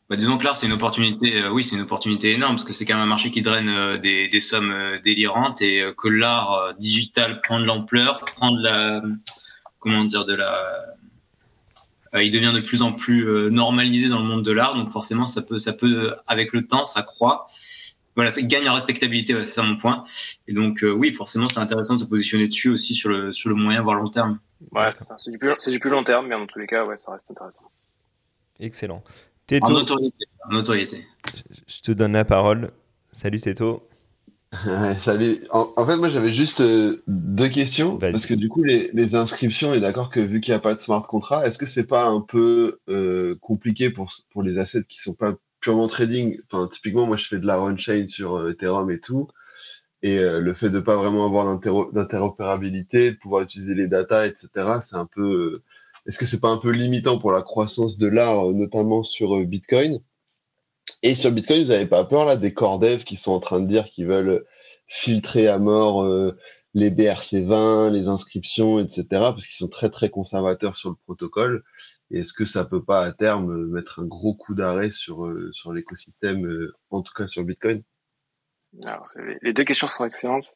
[0.09, 1.42] Bah, disons que là, c'est une opportunité.
[1.42, 3.68] euh, oui, c'est une opportunité énorme parce que c'est quand même un marché qui draine
[3.68, 8.24] euh, des, des sommes euh, délirantes et euh, que l'art euh, digital prend de l'ampleur,
[8.24, 9.02] prend de la,
[9.78, 10.64] comment dire, de la,
[12.14, 14.74] euh, il devient de plus en plus euh, normalisé dans le monde de l'art.
[14.74, 17.48] Donc forcément, ça peut, ça peut, avec le temps, ça croît.
[18.16, 19.34] Voilà, ça gagne en respectabilité.
[19.34, 20.04] ouais, c'est ça mon point.
[20.48, 23.50] Et donc euh, oui, forcément, c'est intéressant de se positionner dessus aussi sur le, sur
[23.50, 24.40] le moyen voire long terme.
[24.72, 25.16] Ouais, c'est ça.
[25.22, 27.12] C'est du, plus, c'est du plus long terme, mais dans tous les cas, ouais, ça
[27.12, 27.70] reste intéressant.
[28.59, 29.04] Excellent.
[29.62, 30.24] En notoriété.
[30.49, 31.07] En notoriété.
[31.66, 32.70] je te donne la parole.
[33.12, 33.88] Salut Teto.
[34.66, 35.44] Ouais, salut.
[35.51, 37.99] En, en fait, moi, j'avais juste euh, deux questions.
[37.99, 40.61] Parce que du coup, les, les inscriptions, on est d'accord que vu qu'il n'y a
[40.61, 44.59] pas de smart contract, est-ce que c'est pas un peu euh, compliqué pour, pour les
[44.59, 46.38] assets qui sont pas purement trading?
[46.51, 49.28] Enfin, typiquement, moi, je fais de la on-chain sur euh, Ethereum et tout.
[50.03, 51.59] Et euh, le fait de pas vraiment avoir
[51.92, 54.49] d'interopérabilité, de pouvoir utiliser les datas, etc.,
[54.84, 55.62] c'est un peu.
[56.09, 59.02] Euh, Est-ce que c'est pas un peu limitant pour la croissance de l'art, euh, notamment
[59.02, 60.00] sur euh, Bitcoin?
[61.02, 63.61] Et sur Bitcoin, vous n'avez pas peur là des core devs qui sont en train
[63.61, 64.44] de dire qu'ils veulent
[64.86, 66.36] filtrer à mort euh,
[66.74, 69.06] les BRC20, les inscriptions, etc.
[69.11, 71.64] parce qu'ils sont très très conservateurs sur le protocole.
[72.11, 75.26] Et est-ce que ça peut pas à terme euh, mettre un gros coup d'arrêt sur
[75.26, 77.82] euh, sur l'écosystème, euh, en tout cas sur Bitcoin?
[79.42, 80.54] Les deux questions sont excellentes.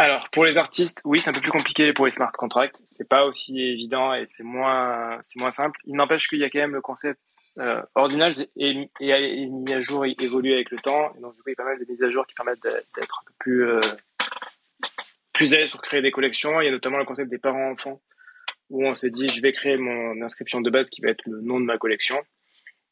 [0.00, 2.84] Alors, pour les artistes, oui, c'est un peu plus compliqué pour les smart contracts.
[2.86, 5.76] C'est pas aussi évident et c'est moins, moins simple.
[5.86, 7.18] Il n'empêche qu'il y a quand même le concept
[7.58, 11.12] euh, ordinal et, et, et mis à jour, évolue avec le temps.
[11.16, 12.62] Et donc, du coup, il y a pas mal de mises à jour qui permettent
[12.62, 13.80] d'être un peu plus, euh,
[15.32, 16.60] plus à l'aise pour créer des collections.
[16.60, 18.00] Il y a notamment le concept des parents-enfants
[18.70, 21.40] où on s'est dit, je vais créer mon inscription de base qui va être le
[21.40, 22.22] nom de ma collection.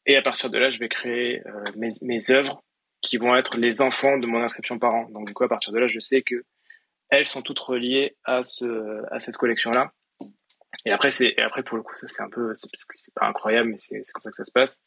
[0.07, 2.65] Et à partir de là, je vais créer euh, mes, mes œuvres
[3.01, 5.09] qui vont être les enfants de mon inscription par an.
[5.11, 6.43] Donc du coup, à partir de là, je sais que
[7.09, 9.91] elles sont toutes reliées à ce à cette collection-là.
[10.85, 13.69] Et après, c'est et après pour le coup, ça c'est un peu c'est pas incroyable,
[13.69, 14.79] mais c'est comme ça que ça se passe.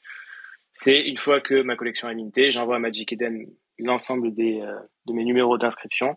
[0.73, 3.47] C'est une fois que ma collection est limitée, j'envoie à Magic Eden
[3.79, 6.17] l'ensemble des euh, de mes numéros d'inscription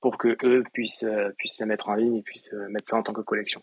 [0.00, 2.96] pour que eux puissent euh, puissent la mettre en ligne et puissent euh, mettre ça
[2.96, 3.62] en tant que collection.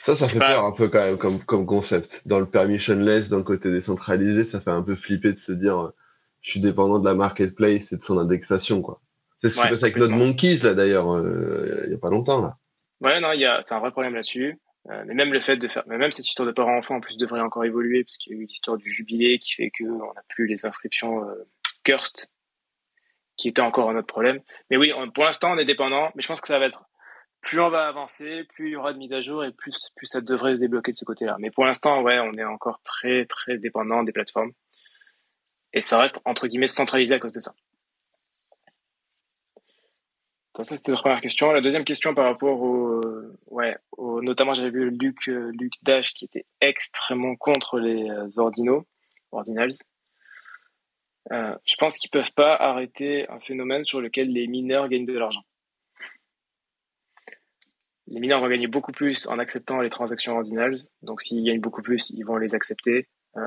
[0.00, 2.28] Ça, ça C'est fait pas- peur un peu quand même comme, comme concept.
[2.28, 5.92] Dans le permissionless, dans le côté décentralisé, ça fait un peu flipper de se dire
[6.42, 8.82] je suis dépendant de la marketplace et de son indexation.
[8.82, 9.00] quoi.
[9.48, 9.96] C'est ce qui Ouais, avec.
[9.96, 12.40] Node Monkeys, là d'ailleurs, euh, il y a pas longtemps.
[12.42, 12.56] là.
[13.00, 14.58] Ouais, non, il y a c'est un vrai problème là-dessus.
[14.88, 17.16] Euh, mais même le fait de faire, mais même cette histoire de parents-enfants en plus
[17.16, 20.22] devrait encore évoluer parce qu'il y a eu l'histoire du jubilé qui fait qu'on n'a
[20.28, 21.34] plus les inscriptions euh,
[21.84, 22.30] Kirst
[23.36, 24.40] qui était encore un autre problème.
[24.70, 26.84] Mais oui, on- pour l'instant on est dépendant, mais je pense que ça va être
[27.42, 30.06] plus on va avancer, plus il y aura de mises à jour et plus plus
[30.06, 31.34] ça devrait se débloquer de ce côté-là.
[31.40, 34.52] Mais pour l'instant, ouais, on est encore très très dépendant des plateformes
[35.72, 37.54] et ça reste entre guillemets centralisé à cause de ça.
[40.62, 41.52] Ça, c'était la première question.
[41.52, 43.02] La deuxième question par rapport au,
[43.48, 48.26] ouais, au, notamment j'avais vu Luc, euh, Luc Dash qui était extrêmement contre les euh,
[48.38, 48.86] ordinaux,
[49.32, 49.72] ordinals.
[51.30, 55.18] Euh, je pense qu'ils peuvent pas arrêter un phénomène sur lequel les mineurs gagnent de
[55.18, 55.42] l'argent.
[58.06, 60.76] Les mineurs vont gagner beaucoup plus en acceptant les transactions ordinals.
[61.02, 63.08] Donc s'ils gagnent beaucoup plus, ils vont les accepter.
[63.36, 63.42] Euh,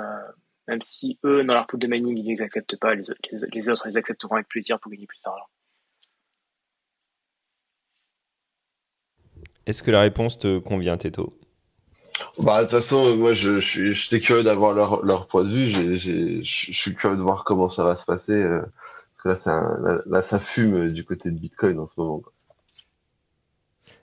[0.67, 3.87] même si eux, dans leur pool de mining, ils ne les acceptent pas, les autres
[3.87, 5.47] les accepteront avec plaisir pour gagner plus d'argent.
[9.65, 11.37] Est-ce que la réponse te convient, Teto?
[12.37, 15.49] Bah, de toute façon, moi, je, je suis, j'étais curieux d'avoir leur, leur point de
[15.49, 15.67] vue.
[15.67, 18.33] J'ai, j'ai, je suis curieux de voir comment ça va se passer.
[18.33, 18.61] euh,
[19.23, 22.19] parce que là, ça fume du côté de Bitcoin en ce moment.
[22.19, 22.33] quoi.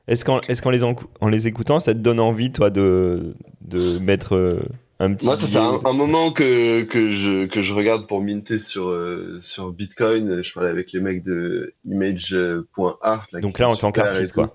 [0.07, 4.37] Est-ce qu'en les, en, en les écoutant, ça te donne envie, toi, de, de mettre
[4.37, 4.61] euh,
[5.01, 5.27] un petit.
[5.27, 8.89] Moi, ça fait un, un moment que, que, je, que je regarde pour minter sur,
[8.89, 10.43] euh, sur Bitcoin.
[10.43, 13.27] Je parlais avec les mecs de image.art.
[13.33, 14.55] là, Donc là, en tant qu'artiste, quoi.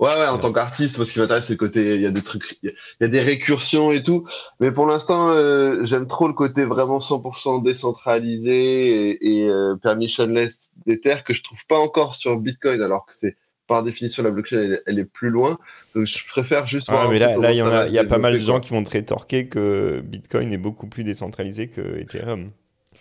[0.00, 0.40] Ouais, ouais, en Ouais.
[0.40, 2.72] tant qu'artiste, moi, ce qui m'intéresse, c'est le côté, il y a des trucs, il
[3.00, 4.26] y a, des récursions et tout.
[4.58, 10.72] Mais pour l'instant, euh, j'aime trop le côté vraiment 100% décentralisé et, et euh, permissionless
[10.86, 13.36] d'Ether que je trouve pas encore sur Bitcoin, alors que c'est,
[13.66, 15.58] par définition, la blockchain, elle, elle est plus loin.
[15.94, 17.10] Donc, je préfère juste Ah, voir.
[17.10, 18.82] mais là, là, il y, en a, y a pas mal de gens qui vont
[18.82, 22.50] te rétorquer que Bitcoin est beaucoup plus décentralisé que Ethereum.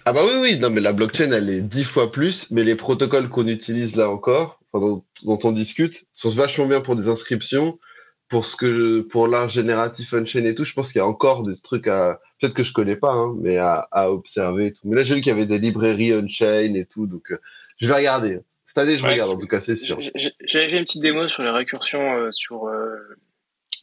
[0.06, 2.76] Ah bah oui, oui, non, mais la blockchain, elle est dix fois plus, mais les
[2.76, 7.80] protocoles qu'on utilise là encore, dont, dont on discute, sont vachement bien pour des inscriptions,
[8.28, 10.66] pour ce que, pour l'art génératif on-chain et tout.
[10.66, 13.36] Je pense qu'il y a encore des trucs à, peut-être que je connais pas, hein,
[13.42, 14.82] mais à, à observer et tout.
[14.84, 17.40] Mais là, j'ai vu qu'il y avait des librairies on-chain et tout, donc euh,
[17.78, 18.40] je vais regarder.
[18.68, 19.98] Cette année, je Ouais, regarde, en tout cas, c'est sûr.
[20.46, 22.98] J'avais fait une petite démo sur les récursions euh, sur euh,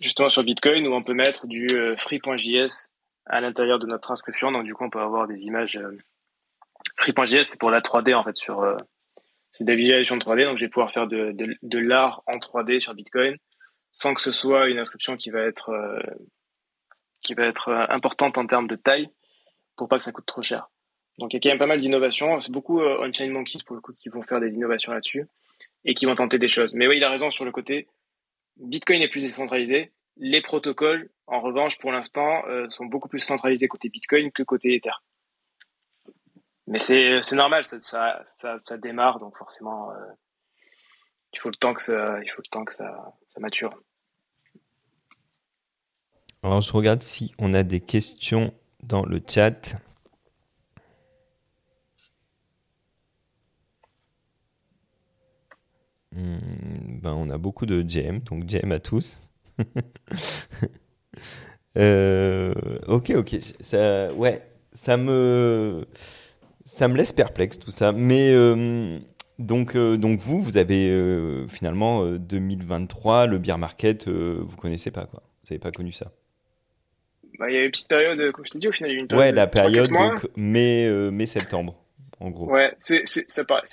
[0.01, 2.91] justement sur Bitcoin où on peut mettre du euh, free.js
[3.28, 4.53] à l'intérieur de notre inscription.
[4.53, 5.76] Donc du coup, on peut avoir des images.
[5.76, 5.99] euh,
[6.99, 8.37] Free.js, c'est pour la 3D en fait.
[8.37, 8.76] Sur euh,
[9.57, 10.45] c'est de la visualisation de 3D.
[10.45, 13.37] Donc je vais pouvoir faire de, l'art en 3D sur Bitcoin
[13.93, 15.99] sans que ce soit une inscription qui va être euh,
[17.31, 19.09] euh, importante en termes de taille
[19.77, 20.69] pour pas que ça coûte trop cher.
[21.19, 22.41] Donc il y a quand même pas mal d'innovations.
[22.43, 25.27] C'est beaucoup euh, on-chain monkeys pour le coup qui vont faire des innovations là-dessus
[25.87, 26.75] et qui vont tenter des choses.
[26.75, 27.89] Mais oui, il a raison sur le côté.
[28.57, 29.93] Bitcoin est plus décentralisé.
[30.19, 34.93] Les protocoles, en revanche, pour l'instant, sont beaucoup plus centralisés côté Bitcoin que côté Ether.
[36.67, 39.95] Mais c'est normal, ça, démarre, donc forcément, euh,
[41.33, 43.79] il faut le temps que ça, il faut le temps que ça, mature.
[46.43, 48.53] Alors, je regarde si on a des questions
[48.83, 49.77] dans le chat.
[56.12, 56.39] Hmm,
[57.01, 59.21] ben, on a beaucoup de GM, donc GM à tous.
[61.79, 62.55] Euh,
[62.87, 63.37] ok, ok.
[64.17, 64.43] Ouais,
[64.73, 65.87] ça me,
[66.67, 67.93] ça me laisse perplexe tout ça.
[67.93, 68.99] Mais euh,
[69.39, 74.57] donc, euh, donc vous, vous avez euh, finalement euh, 2023, le beer market, euh, vous
[74.57, 75.23] connaissez pas quoi.
[75.23, 76.12] Vous n'avez pas connu ça.
[77.39, 78.91] Bah, il y a eu une petite période, euh, comme je t'ai dit, au final,
[78.91, 79.35] il y a eu une Ouais, période.
[79.37, 79.91] la de trois, quatre période
[80.23, 81.77] donc mai, euh, mai septembre,
[82.19, 82.51] en gros.
[82.51, 82.99] Ouais, c'est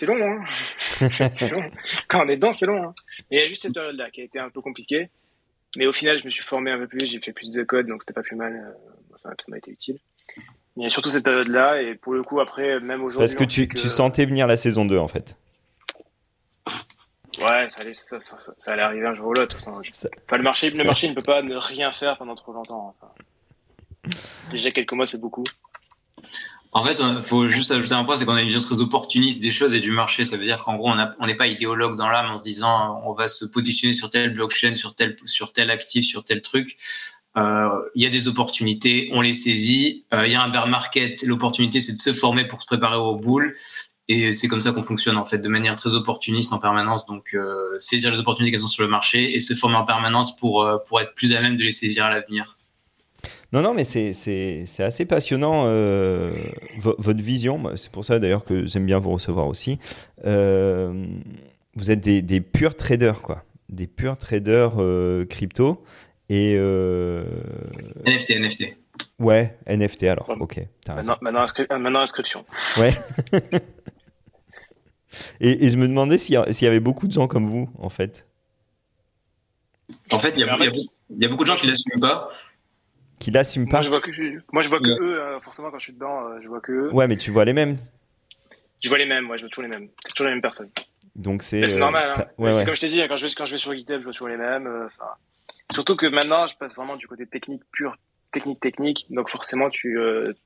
[0.06, 0.44] long, hein.
[1.10, 1.72] c'est long.
[2.10, 2.84] Quand on est dedans, c'est long.
[2.84, 2.94] Hein.
[3.32, 5.10] Et il y a juste cette période-là qui a été un peu compliquée.
[5.78, 7.88] Mais au final, je me suis formé un peu plus, j'ai fait plus de code,
[7.88, 8.54] donc c'était pas plus mal.
[8.54, 9.98] euh, Ça m'a ça m'a été utile.
[10.76, 13.28] Mais il y a surtout cette période-là, et pour le coup, après, même aujourd'hui.
[13.28, 15.38] Parce que tu, sait tu sentais venir la saison 2 en fait.
[17.40, 19.58] Ouais, ça allait, ça, ça, ça- ça allait arriver un jour ou l'autre.
[19.60, 19.82] Enfin,
[20.38, 22.96] le marché, le marché ne peut pas ne rien faire pendant trop longtemps.
[23.02, 23.12] Enfin,
[24.52, 25.44] déjà quelques mois, c'est beaucoup.
[26.72, 29.42] En fait, il faut juste ajouter un point, c'est qu'on a une vision très opportuniste
[29.42, 30.26] des choses et du marché.
[30.26, 33.02] Ça veut dire qu'en gros, on n'est pas idéologue dans l'âme en se disant euh,
[33.10, 36.78] on va se positionner sur telle blockchain, sur tel, sur tel actif, sur tel truc.
[37.38, 40.06] Euh, Il y a des opportunités, on les saisit.
[40.14, 42.98] Euh, Il y a un bear market, l'opportunité c'est de se former pour se préparer
[42.98, 43.54] aux boules.
[44.10, 47.06] Et c'est comme ça qu'on fonctionne en fait, de manière très opportuniste en permanence.
[47.06, 50.36] Donc euh, saisir les opportunités qui sont sur le marché et se former en permanence
[50.36, 52.58] pour, pour être plus à même de les saisir à l'avenir.
[53.54, 55.66] Non, non, mais c'est- assez passionnant,
[56.78, 57.62] vo- votre vision.
[57.76, 59.78] C'est pour ça d'ailleurs que j'aime bien vous recevoir aussi.
[61.76, 63.44] Vous êtes des, des purs traders, quoi.
[63.70, 64.74] Des purs traders
[65.30, 65.84] crypto.
[66.30, 67.26] Et euh,
[68.06, 68.64] NFT, NFT.
[69.20, 70.30] ouais, NFT alors.
[70.40, 70.60] Ok.
[70.88, 72.46] Maintenant, maintenant, inscri- euh, maintenant, inscription.
[72.78, 72.94] Ouais.
[75.42, 77.46] et, et je me demandais s'il y, a- s'il y avait beaucoup de gens comme
[77.46, 78.26] vous, en fait.
[80.12, 81.68] En fait, il y a, il y beaucoup- Il y a beaucoup de gens qui
[81.68, 82.30] l'assument pas.
[83.20, 84.12] Qui l'assument pas Moi, je vois que,
[84.52, 84.98] moi, je vois que Ouais.
[85.02, 86.94] eux, euh, forcément, quand je suis dedans, euh, je vois que eux.
[86.94, 87.78] Ouais, mais tu vois les mêmes.
[88.82, 89.90] Je vois les mêmes, ouais, je vois toujours les mêmes.
[90.06, 90.70] C'est toujours les mêmes personnes.
[91.16, 91.70] Donc c'est.
[91.70, 92.04] C'est euh, normal.
[92.04, 92.26] ça- hein.
[92.38, 92.66] Ouais, c'est ouais.
[92.66, 94.14] comme je t'ai dit, hein, quand je, vais, quand je vais sur GitHub, je vois
[94.14, 94.68] toujours les mêmes.
[94.68, 95.10] euh, enfin,
[95.74, 97.96] surtout que maintenant, je passe vraiment du côté technique pur,
[98.32, 99.06] technique technique.
[99.10, 99.98] Donc forcément, tu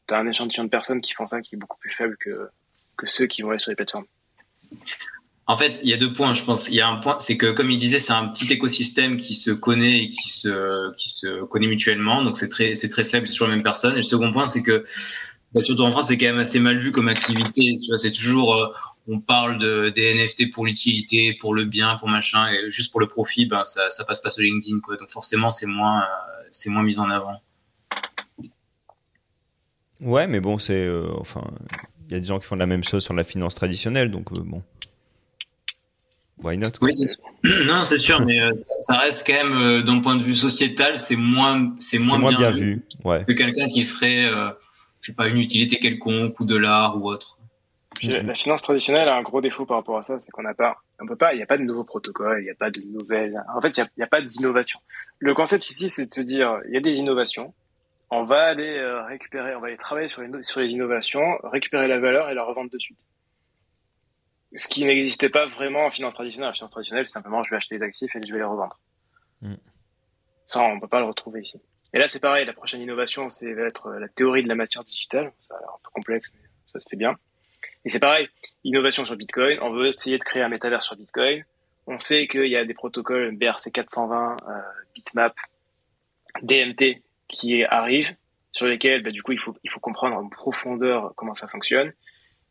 [0.09, 2.49] as un échantillon de personnes qui font ça qui est beaucoup plus faible que,
[2.97, 4.05] que ceux qui vont aller sur les plateformes.
[5.49, 6.67] En fait, il y a deux points, je pense.
[6.67, 9.33] Il y a un point, c'est que comme il disait, c'est un petit écosystème qui
[9.33, 12.21] se connaît et qui se, qui se connaît mutuellement.
[12.21, 13.93] Donc c'est très, c'est très faible, c'est toujours la même personne.
[13.93, 14.83] Et le second point, c'est que,
[15.53, 17.77] bah, surtout en France, c'est quand même assez mal vu comme activité.
[17.95, 18.67] C'est toujours, euh,
[19.07, 22.99] on parle de, des NFT pour l'utilité, pour le bien, pour machin, et juste pour
[22.99, 24.97] le profit, ben ça, ça passe pas sur LinkedIn, quoi.
[24.97, 27.41] Donc forcément, c'est moins, euh, c'est moins mis en avant.
[30.01, 30.85] Ouais, mais bon, c'est.
[30.85, 31.43] euh, enfin,
[32.07, 34.31] il y a des gens qui font la même chose sur la finance traditionnelle, donc
[34.33, 34.61] euh, bon.
[36.43, 36.89] Why not quoi?
[36.89, 37.23] Oui, c'est sûr.
[37.65, 41.15] Non, c'est sûr, mais ça, ça reste quand même, d'un point de vue sociétal, c'est
[41.15, 42.85] moins, c'est moins, moins bien vu.
[43.05, 43.23] Ouais.
[43.25, 44.23] que quelqu'un qui ferait,
[45.01, 47.36] je sais pas, une utilité quelconque ou de l'art ou autre.
[47.97, 50.43] Puis la- la finance traditionnelle a un gros défaut par rapport à ça, c'est qu'on
[50.43, 52.55] n'a pas, on peut pas, il n'y a pas de nouveaux protocoles, il n'y a
[52.55, 53.41] pas de nouvelles.
[53.55, 54.79] En fait, il n'y a, pas d'innovation.
[55.19, 57.53] Le concept ici, c'est de se dire, il y a des innovations,
[58.09, 61.37] on va aller euh, récupérer, on va aller travailler sur les, no- sur les innovations,
[61.43, 62.99] récupérer la valeur et la revendre de suite.
[64.55, 66.49] Ce qui n'existait pas vraiment en finance traditionnelle.
[66.49, 68.79] En finance traditionnelle, c'est simplement, je vais acheter les actifs et je vais les revendre.
[69.41, 69.55] Mm.
[70.45, 71.59] Ça, on peut pas le retrouver ici.
[71.93, 74.55] Et là, c'est pareil, la prochaine innovation, c'est va être euh, la théorie de la
[74.55, 75.33] matière digitale.
[75.39, 77.15] Ça a l'air un peu complexe, mais ça se fait bien.
[77.85, 78.27] Et c'est pareil,
[78.63, 79.59] innovation sur Bitcoin.
[79.61, 81.43] On veut essayer de créer un métavers sur Bitcoin.
[81.87, 84.61] On sait qu'il y a des protocoles BRC 420, euh,
[84.93, 85.35] Bitmap,
[86.41, 88.15] DMT qui arrivent,
[88.51, 91.93] sur lesquels, bah, du coup, il faut, il faut comprendre en profondeur comment ça fonctionne.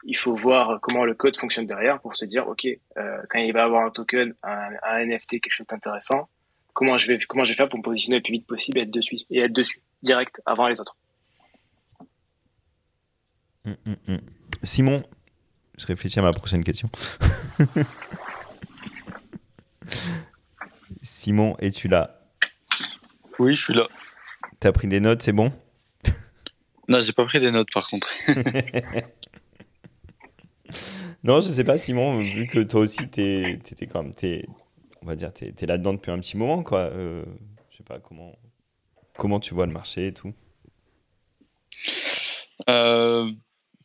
[0.04, 3.52] Il faut voir comment le code fonctionne derrière pour se dire, OK, euh, quand il
[3.52, 6.28] va avoir un token, un, NFT, quelque chose d'intéressant,
[6.72, 8.82] comment je vais, comment je vais faire pour me positionner le plus vite possible et
[8.82, 10.96] être dessus, et être dessus, direct, avant les autres.
[13.64, 14.20] Mm, mm, mm.
[14.62, 15.02] Simon,
[15.76, 16.90] je réfléchis à ma prochaine question.
[21.02, 22.20] Simon, es-tu là?
[23.38, 23.86] Oui, je suis là.
[24.60, 25.52] T'as pris des notes, c'est bon?
[26.88, 28.08] Non, j'ai pas pris des notes par contre.
[31.24, 34.46] Non, je sais pas, Simon, vu que toi aussi, t'es, t'étais quand même, t'es,
[35.02, 36.82] on va dire, t'es, t'es là-dedans depuis un petit moment, quoi.
[36.82, 37.24] Euh,
[37.68, 38.38] je sais pas comment,
[39.16, 40.32] comment tu vois le marché et tout?
[42.70, 43.28] Euh,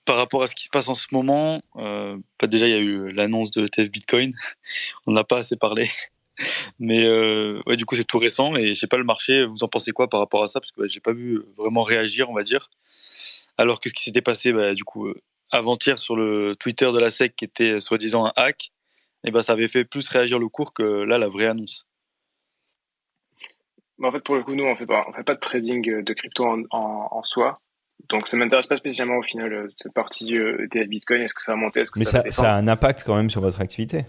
[0.05, 2.75] par rapport à ce qui se passe en ce moment, euh, bah, déjà il y
[2.75, 4.33] a eu l'annonce de TF Bitcoin.
[5.05, 5.89] On n'a pas assez parlé,
[6.79, 9.45] mais euh, du coup c'est tout récent et je sais pas le marché.
[9.45, 10.59] Vous en pensez quoi par rapport à ça?
[10.59, 12.69] Parce que bah, j'ai pas vu vraiment réagir, on va dire.
[13.57, 15.21] Alors que ce qui s'était passé, bah, du coup, euh,
[15.51, 18.71] avant-hier sur le Twitter de la SEC, qui était soi-disant un hack,
[19.23, 21.87] et ben ça avait fait plus réagir le cours que là la vraie annonce.
[23.99, 26.13] Mais en fait, pour le coup, nous, on fait pas, fait pas de trading de
[26.13, 27.53] crypto en soi.
[28.09, 31.21] Donc, ça m'intéresse pas spécialement au final, euh, cette partie euh, ETF Bitcoin.
[31.21, 31.81] Est-ce que ça va monter?
[31.81, 34.05] Est-ce que Mais ça, ça, a un impact quand même sur votre activité.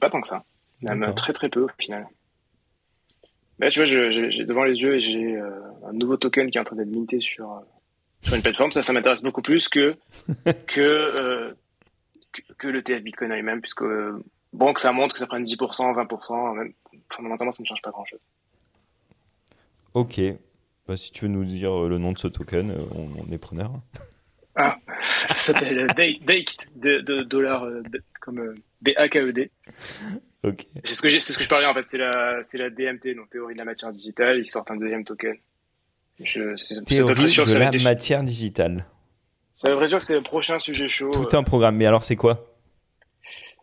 [0.00, 0.44] Pas tant que ça.
[0.82, 2.06] Même très très peu au final.
[3.58, 5.50] Là, tu vois, j'ai devant les yeux et j'ai euh,
[5.88, 7.60] un nouveau token qui est en train d'être minté sur, euh,
[8.22, 8.70] sur une plateforme.
[8.70, 9.96] Ça, ça m'intéresse beaucoup plus que,
[10.66, 11.52] que, euh,
[12.32, 14.22] que, que le TF Bitcoin lui-même, puisque euh,
[14.52, 16.72] bon, que ça monte, que ça prenne 10%, 20%, même,
[17.12, 18.20] fondamentalement, ça ne change pas grand-chose.
[19.94, 20.20] Ok.
[20.88, 23.30] Bah, si tu veux nous dire euh, le nom de ce token, euh, on, on
[23.32, 23.70] est preneur.
[24.56, 24.74] Ça
[25.38, 27.64] s'appelle euh, Bake- Baked de, de dollars
[28.20, 29.50] comme B-A-K-E-D.
[30.84, 33.64] C'est ce que ce je parlais en fait, c'est la, DMT, donc théorie de la
[33.64, 34.38] matière digitale.
[34.38, 35.36] Ils sortent un deuxième token.
[36.20, 38.86] Je, Théorie sûr de la matière digitale.
[39.52, 41.10] Ça veut dire que c'est le prochain sujet chaud.
[41.10, 41.76] Tout un programme.
[41.76, 42.46] Mais alors, c'est quoi?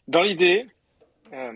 [0.07, 0.65] Dans l'idée,
[1.34, 1.53] euh,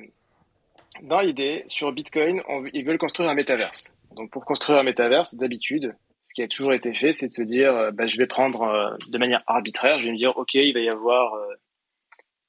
[1.04, 3.98] dans l'idée, sur Bitcoin, on- ils veulent construire un métaverse.
[4.20, 7.42] Donc, pour construire un métaverse, d'habitude, ce qui a toujours été fait, c'est de se
[7.42, 10.56] dire, euh, bah, je vais prendre euh, de manière arbitraire, je vais me dire, ok,
[10.56, 11.56] il va y avoir euh,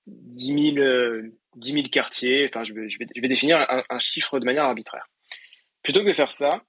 [0.08, 2.48] 10 000, euh, 10 000 quartiers.
[2.48, 5.06] Enfin, je vais, je vais, je vais définir un, chiffre de manière arbitraire.
[5.84, 6.60] Plutôt que de faire ça,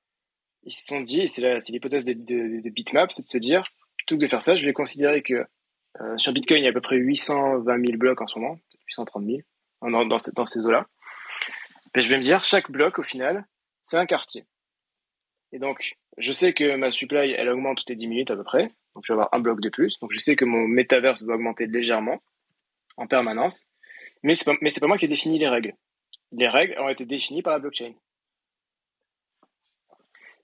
[0.61, 3.63] ils se sont dit, et c'est l'hypothèse de, de, Bitmap, c'est de se dire,
[3.97, 5.47] plutôt que de faire ça, je vais considérer que
[6.17, 9.25] sur Bitcoin, il y a à peu près 820 000 blocs en ce moment, 830
[9.25, 9.39] 000,
[9.81, 10.85] dans, dans, ces- dans ces eaux-là.
[11.95, 13.45] Ben, je vais me dire, chaque bloc, au final,
[13.81, 14.45] c'est un quartier.
[15.53, 18.43] Et donc, je sais que ma supply, elle augmente toutes les 10 minutes à peu
[18.43, 18.71] près.
[18.95, 19.99] Donc, je vais avoir un bloc de plus.
[19.99, 22.21] Donc, je sais que mon metaverse va augmenter légèrement,
[22.97, 23.65] en permanence.
[24.23, 25.73] Mais c'est pas, mais c'est pas moi qui ai défini les règles.
[26.31, 27.93] Les règles ont été définies par la blockchain.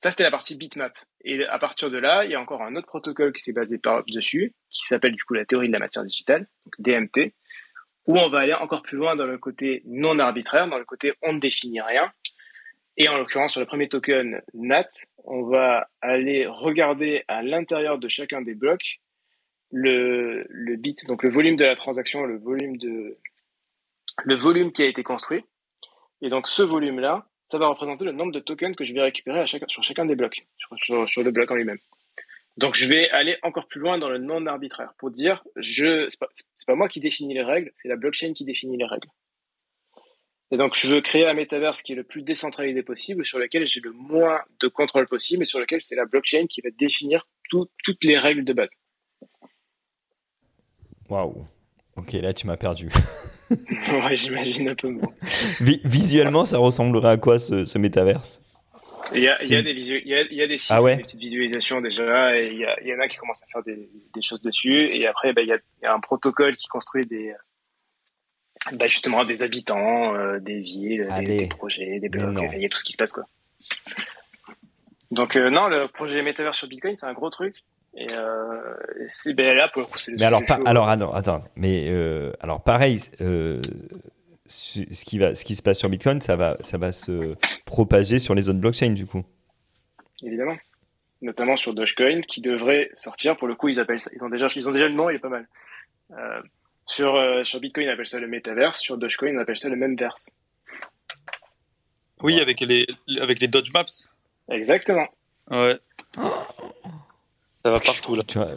[0.01, 0.93] Ça, c'était la partie bitmap.
[1.24, 3.78] Et à partir de là, il y a encore un autre protocole qui s'est basé
[3.78, 7.34] par dessus, qui s'appelle du coup la théorie de la matière digitale, donc DMT,
[8.05, 11.14] où on va aller encore plus loin dans le côté non arbitraire, dans le côté
[11.22, 12.12] on ne définit rien.
[12.98, 14.89] Et en l'occurrence, sur le premier token NAT,
[15.24, 19.00] on va aller regarder à l'intérieur de chacun des blocs
[19.72, 23.18] le, le bit, donc le volume de la transaction, le volume de
[24.24, 25.43] le volume qui a été construit.
[26.22, 29.45] Et donc ce volume-là, ça va représenter le nombre de tokens que je vais récupérer
[29.48, 31.78] sur chacun des blocs, sur, sur, le bloc en lui-même.
[32.58, 36.20] Donc je vais aller encore plus loin dans le non arbitraire pour dire je c'est
[36.20, 36.30] pas,
[36.66, 39.08] pas moi qui définis les règles, c'est la blockchain qui définit les règles.
[40.52, 43.68] Et donc je veux créer un métaverse qui est le plus décentralisé possible, sur lequel
[43.68, 47.24] j'ai le moins de contrôle possible et sur lequel c'est la blockchain qui va définir
[47.50, 48.72] toutes les règles de base.
[51.10, 51.45] Waouh.
[51.98, 52.89] Ok, là tu m'as perdu.
[53.50, 54.91] ouais, j'imagine un peu.
[54.91, 55.08] Bon.
[55.60, 58.41] Visuellement, ça ressemblerait à quoi ce, ce métaverse?
[59.16, 60.72] Il y, a, il, y a des il, y a, il y a des sites,
[60.72, 60.98] ah ouais?
[60.98, 63.48] des petites visualisations déjà, et il y, a, il y en a qui commencent à
[63.48, 67.06] faire des, des choses dessus, et après, bah, il y a un protocole qui construit
[67.06, 67.34] des,
[68.74, 72.70] bah, justement des habitants, euh, des villes, des, des, projets, des blocs, il y a
[72.70, 73.26] tout ce qui se passe quoi.
[75.11, 77.55] Donc euh, non, le projet Metaverse sur Bitcoin, c'est un gros truc.
[77.95, 78.76] Et euh,
[79.07, 82.32] c'est ben, là pour le coup, c'est le Mais alors, alors attends, attends, mais euh,
[82.41, 83.61] alors pareil, euh,
[84.45, 88.20] ce qui va, ce qui se passe sur Bitcoin, ça va, ça va se propager
[88.20, 89.24] sur les autres blockchains du coup.
[90.24, 90.57] Évidemment,
[91.22, 93.38] notamment sur Dogecoin, qui devrait sortir.
[93.38, 95.15] Pour le coup, ils appellent ça, ils ont déjà, ils ont déjà le nom, il
[95.15, 95.47] est pas mal.
[96.88, 98.79] Sur euh, sur Bitcoin, on appelle ça le Metaverse.
[98.79, 100.31] Sur Dogecoin, on appelle ça le Memverse.
[102.23, 102.88] Oui, avec les
[103.19, 103.85] avec les Dodge Maps.
[104.49, 105.07] Exactement.
[105.51, 105.77] Ouais.
[106.15, 108.23] Ça va partout là.
[108.25, 108.51] Tu vois,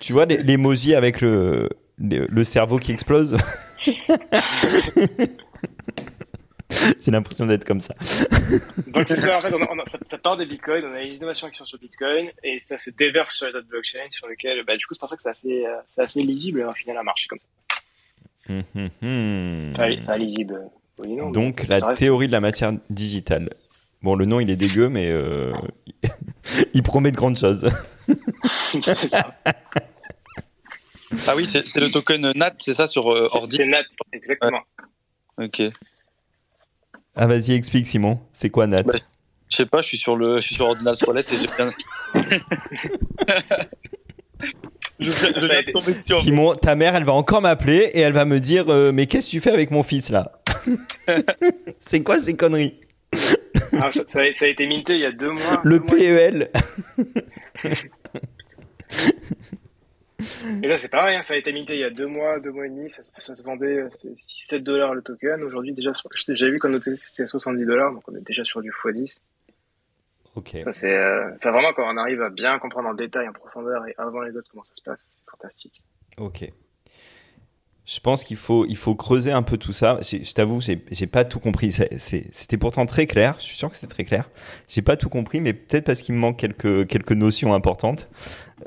[0.00, 1.68] tu vois l'emoji avec le,
[1.98, 3.36] le, le cerveau qui explose
[7.00, 7.94] J'ai l'impression d'être comme ça.
[8.88, 10.94] Donc c'est ça, en fait, on a, on a, ça, ça, part des bitcoins, on
[10.94, 14.08] a les innovations qui sont sur Bitcoin, et ça se déverse sur les autres blockchains,
[14.10, 16.62] sur lesquels, bah, du coup, c'est pour ça que c'est assez, euh, c'est assez lisible,
[16.62, 17.46] au final, à marcher comme ça.
[18.48, 19.72] Hum, hum, hum.
[19.76, 20.70] Pas, pas lisible.
[20.98, 23.50] Oui, non, Donc, la théorie de la matière digitale.
[24.02, 25.52] Bon, le nom, il est dégueu, mais euh,
[26.74, 27.68] il promet de grandes choses.
[28.82, 29.34] c'est ça.
[31.26, 33.82] Ah oui, c'est le token NAT, c'est ça sur euh, ordi C'est NAT,
[34.12, 34.60] exactement.
[35.38, 35.46] Ouais.
[35.46, 35.62] Ok.
[37.16, 38.94] Ah vas-y, explique Simon, c'est quoi NAT bah,
[39.50, 41.72] Je sais pas, je suis sur le, je suis sur Ordinal Toilette et j'ai bien.
[45.00, 46.14] je, je viens de tomber dessus.
[46.20, 49.26] Simon, ta mère, elle va encore m'appeler et elle va me dire euh, mais qu'est-ce
[49.26, 50.32] que tu fais avec mon fils là
[51.78, 52.80] C'est quoi ces conneries
[53.72, 55.60] ah, ça, ça, a, été minté il y a deux mois.
[55.64, 56.50] Le deux PEL.
[60.62, 62.50] Et là, c'est pareil, hein, ça a été minté il y a deux mois, deux
[62.50, 65.42] mois et demi, ça, ça se vendait 6-7 dollars le token.
[65.42, 68.44] Aujourd'hui, déjà, j'ai déjà vu qu'on notait c'était à 70 dollars, donc on est déjà
[68.44, 69.20] sur du x10.
[70.36, 70.56] Ok.
[70.70, 74.22] c'est, euh, vraiment, quand on arrive à bien comprendre en détail, en profondeur et avant
[74.22, 75.82] les autres comment ça se passe, c'est fantastique.
[76.18, 76.50] Ok.
[77.86, 79.98] Je pense qu'il faut, il faut creuser un peu tout ça.
[80.00, 80.76] Je t'avoue, j'ai,
[81.08, 81.72] pas tout compris.
[81.72, 83.34] C'était pourtant très clair.
[83.40, 84.30] Je suis sûr que c'est très clair.
[84.68, 88.08] J'ai pas tout compris, mais peut-être parce qu'il me manque quelques, quelques notions importantes.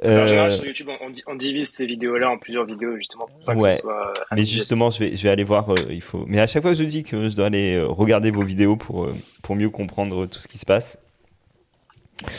[0.04, 0.26] Euh...
[0.26, 3.56] En général, sur YouTube, on, on divise ces vidéos-là en plusieurs vidéos, justement, pour pas
[3.56, 3.70] ouais.
[3.70, 4.14] que ce soit.
[4.36, 5.70] Mais justement, je vais, je vais aller voir.
[5.70, 6.26] Euh, il faut.
[6.28, 9.06] Mais à chaque fois, je dis que je dois aller euh, regarder vos vidéos pour,
[9.06, 11.00] euh, pour mieux comprendre tout ce qui se passe.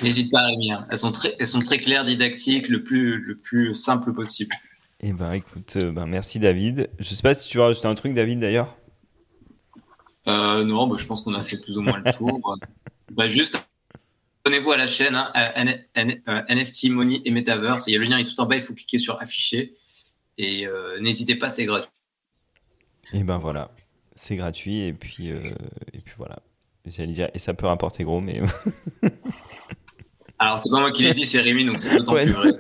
[0.03, 0.73] N'hésite pas, Rémi.
[0.73, 0.87] Hein.
[0.91, 4.55] Elles sont très, elles sont très claires, didactiques, le plus, le plus simple possible.
[5.01, 6.91] Eh ben, écoute, euh, ben, merci David.
[6.99, 8.77] Je sais pas si tu veux rajouter un truc, David, d'ailleurs.
[10.27, 12.57] Euh, non, bah, je pense qu'on a fait plus ou moins le tour.
[13.13, 13.59] bah, juste,
[14.45, 17.85] abonnez-vous à la chaîne hein, N N NFT, Money et Metaverse.
[17.87, 19.75] Il y a le lien est tout en bas, il faut cliquer sur afficher.
[20.39, 21.91] Et euh, n'hésitez pas, c'est gratuit.
[23.13, 23.71] Et ben voilà,
[24.15, 24.81] c'est gratuit.
[24.81, 25.43] Et puis, euh,
[25.93, 26.41] et puis voilà.
[26.87, 28.43] J'allais dire, et ça peut rapporter gros, mais.
[30.39, 32.25] Alors, c'est pas moi qui l'ai dit, c'est Rémi, donc c'est d'autant ouais.
[32.25, 32.53] plus vrai.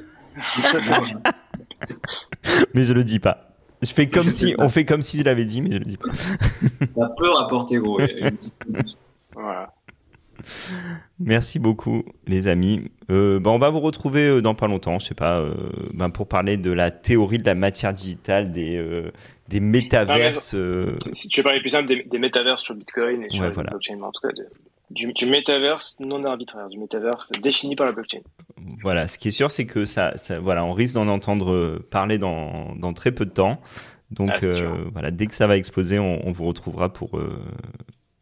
[2.74, 3.50] mais je le dis pas.
[3.82, 5.84] Je fais comme je si, on fait comme si je l'avais dit, mais je le
[5.84, 6.12] dis pas.
[6.94, 8.00] Ça peut rapporter gros.
[9.34, 9.74] voilà.
[11.18, 12.90] Merci beaucoup, les amis.
[13.10, 15.54] Euh, bah, on va vous retrouver dans pas longtemps, je sais pas, euh,
[15.92, 19.10] bah, pour parler de la théorie de la matière digitale, des, euh,
[19.48, 20.54] des métaverses.
[20.54, 23.50] Ah, si tu veux parler plus simple, des, des métaverses sur Bitcoin et sur ouais,
[23.50, 23.70] voilà.
[23.70, 24.46] blockchain, en tout cas, de,
[24.90, 28.20] du, du métaverse non arbitraire, du métaverse défini par la blockchain.
[28.82, 32.18] Voilà, ce qui est sûr, c'est que ça, ça, voilà, on risque d'en entendre parler
[32.18, 33.60] dans, dans très peu de temps.
[34.10, 37.42] Donc ah, euh, voilà, dès que ça va exploser, on, on vous retrouvera pour, euh,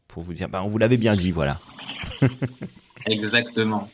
[0.08, 1.60] pour vous dire, bah, on vous l'avait bien dit, voilà.
[3.06, 3.90] Exactement.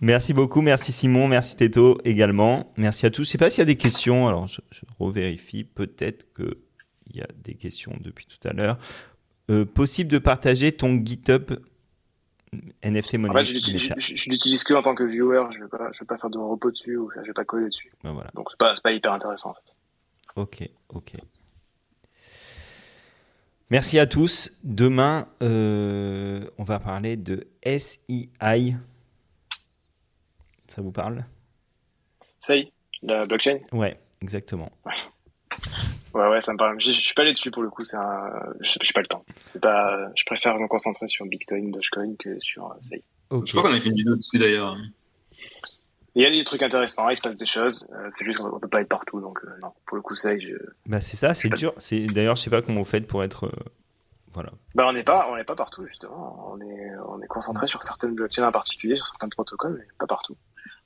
[0.00, 2.72] Merci beaucoup, merci Simon, merci Teto également.
[2.76, 3.24] Merci à tous.
[3.24, 7.20] Je sais pas s'il y a des questions, alors je, je revérifie, peut-être qu'il y
[7.20, 8.78] a des questions depuis tout à l'heure.
[9.50, 11.52] Euh, possible de partager ton GitHub
[12.84, 16.06] NFT Money En fait, je l'utilise que en tant que viewer, je ne vais, vais,
[16.06, 17.90] pas faire de repos dessus ou je ne vais pas coder dessus.
[18.04, 18.30] Ben voilà.
[18.34, 19.72] Donc, ce n'est pas, pas, hyper intéressant en fait.
[20.36, 21.12] Ok, ok.
[23.70, 24.58] Merci à tous.
[24.64, 28.76] Demain, euh, on va parler de SEI.
[30.66, 31.24] Ça vous parle?
[32.48, 32.72] Est,
[33.02, 33.58] la blockchain?
[33.72, 34.70] Ouais, exactement.
[34.86, 34.92] Ouais,
[36.14, 36.80] ouais, ça me parle.
[36.80, 37.84] Je, je suis pas allé dessus pour le coup.
[37.84, 38.30] C'est un...
[38.60, 39.24] Je j'ai pas le temps.
[39.46, 39.96] C'est pas.
[40.16, 43.04] Je préfère me concentrer sur Bitcoin, Dogecoin que sur euh, ça y est.
[43.30, 43.46] Ok.
[43.46, 44.76] Je crois qu'on a fait une vidéo dessus d'ailleurs.
[46.14, 47.08] Il y a des trucs intéressants.
[47.10, 47.86] Il se passe des choses.
[47.94, 49.20] euh, c'est juste qu'on peut pas être partout.
[49.20, 50.54] Donc euh, non, pour le coup, ça y est, je...
[50.86, 51.72] Bah c'est ça, c'est dur.
[51.78, 53.44] C'est d'ailleurs, je sais pas comment vous faites pour être.
[53.46, 53.52] euh,
[54.32, 54.50] Voilà.
[54.74, 56.50] Bah, on n'est pas, on n'est pas partout justement.
[56.52, 60.06] On est, on est concentré sur certaines blockchains en particulier, sur certains protocoles, mais pas
[60.06, 60.36] partout.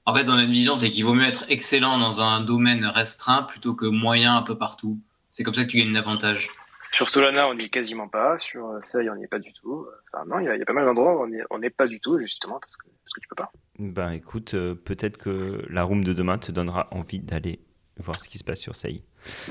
[0.05, 2.85] En fait, on a une vision, c'est qu'il vaut mieux être excellent dans un domaine
[2.85, 4.99] restreint plutôt que moyen un peu partout.
[5.33, 6.51] C'est comme ça que tu gagnes un avantage.
[6.93, 8.37] Sur Solana, on n'y est quasiment pas.
[8.37, 9.87] Sur euh, Sei, on n'y est pas du tout.
[10.13, 11.87] Enfin, non, il y, a- il y a pas mal d'endroits où on n'est pas
[11.87, 13.51] du tout, justement, parce que, parce que tu peux pas.
[13.79, 17.61] Ben écoute, euh, peut-être que la room de demain te donnera envie d'aller
[17.99, 19.03] voir ce qui se passe sur SEI.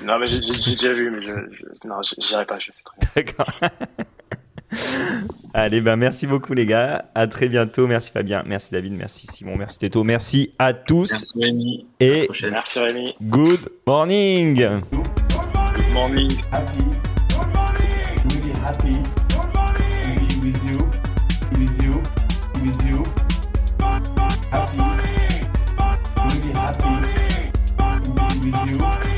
[0.04, 2.98] Non, mais j'ai déjà vu, mais je, je, non, je- j'irai pas, je sais très
[3.00, 3.10] bien.
[3.16, 3.60] D'accord.
[5.56, 7.10] Allez, ben merci beaucoup les gars.
[7.16, 7.88] À très bientôt.
[7.88, 11.88] Merci Fabien, merci David, merci Simon, merci Teto, merci à tous Merci Rémi.
[12.00, 12.30] Et.
[12.52, 13.16] Merci Rémi.
[13.24, 14.82] good morning.
[15.74, 16.32] Good morning.
[16.52, 16.84] Happy.
[17.30, 18.18] Good morning.
[18.26, 18.92] Really happy.
[19.30, 20.04] Good morning.
[20.04, 20.80] To be with you.
[21.52, 21.94] With you.
[22.62, 23.04] With you.
[24.52, 24.86] Happy.
[26.24, 26.94] Really happy.
[27.78, 29.11] To be with you.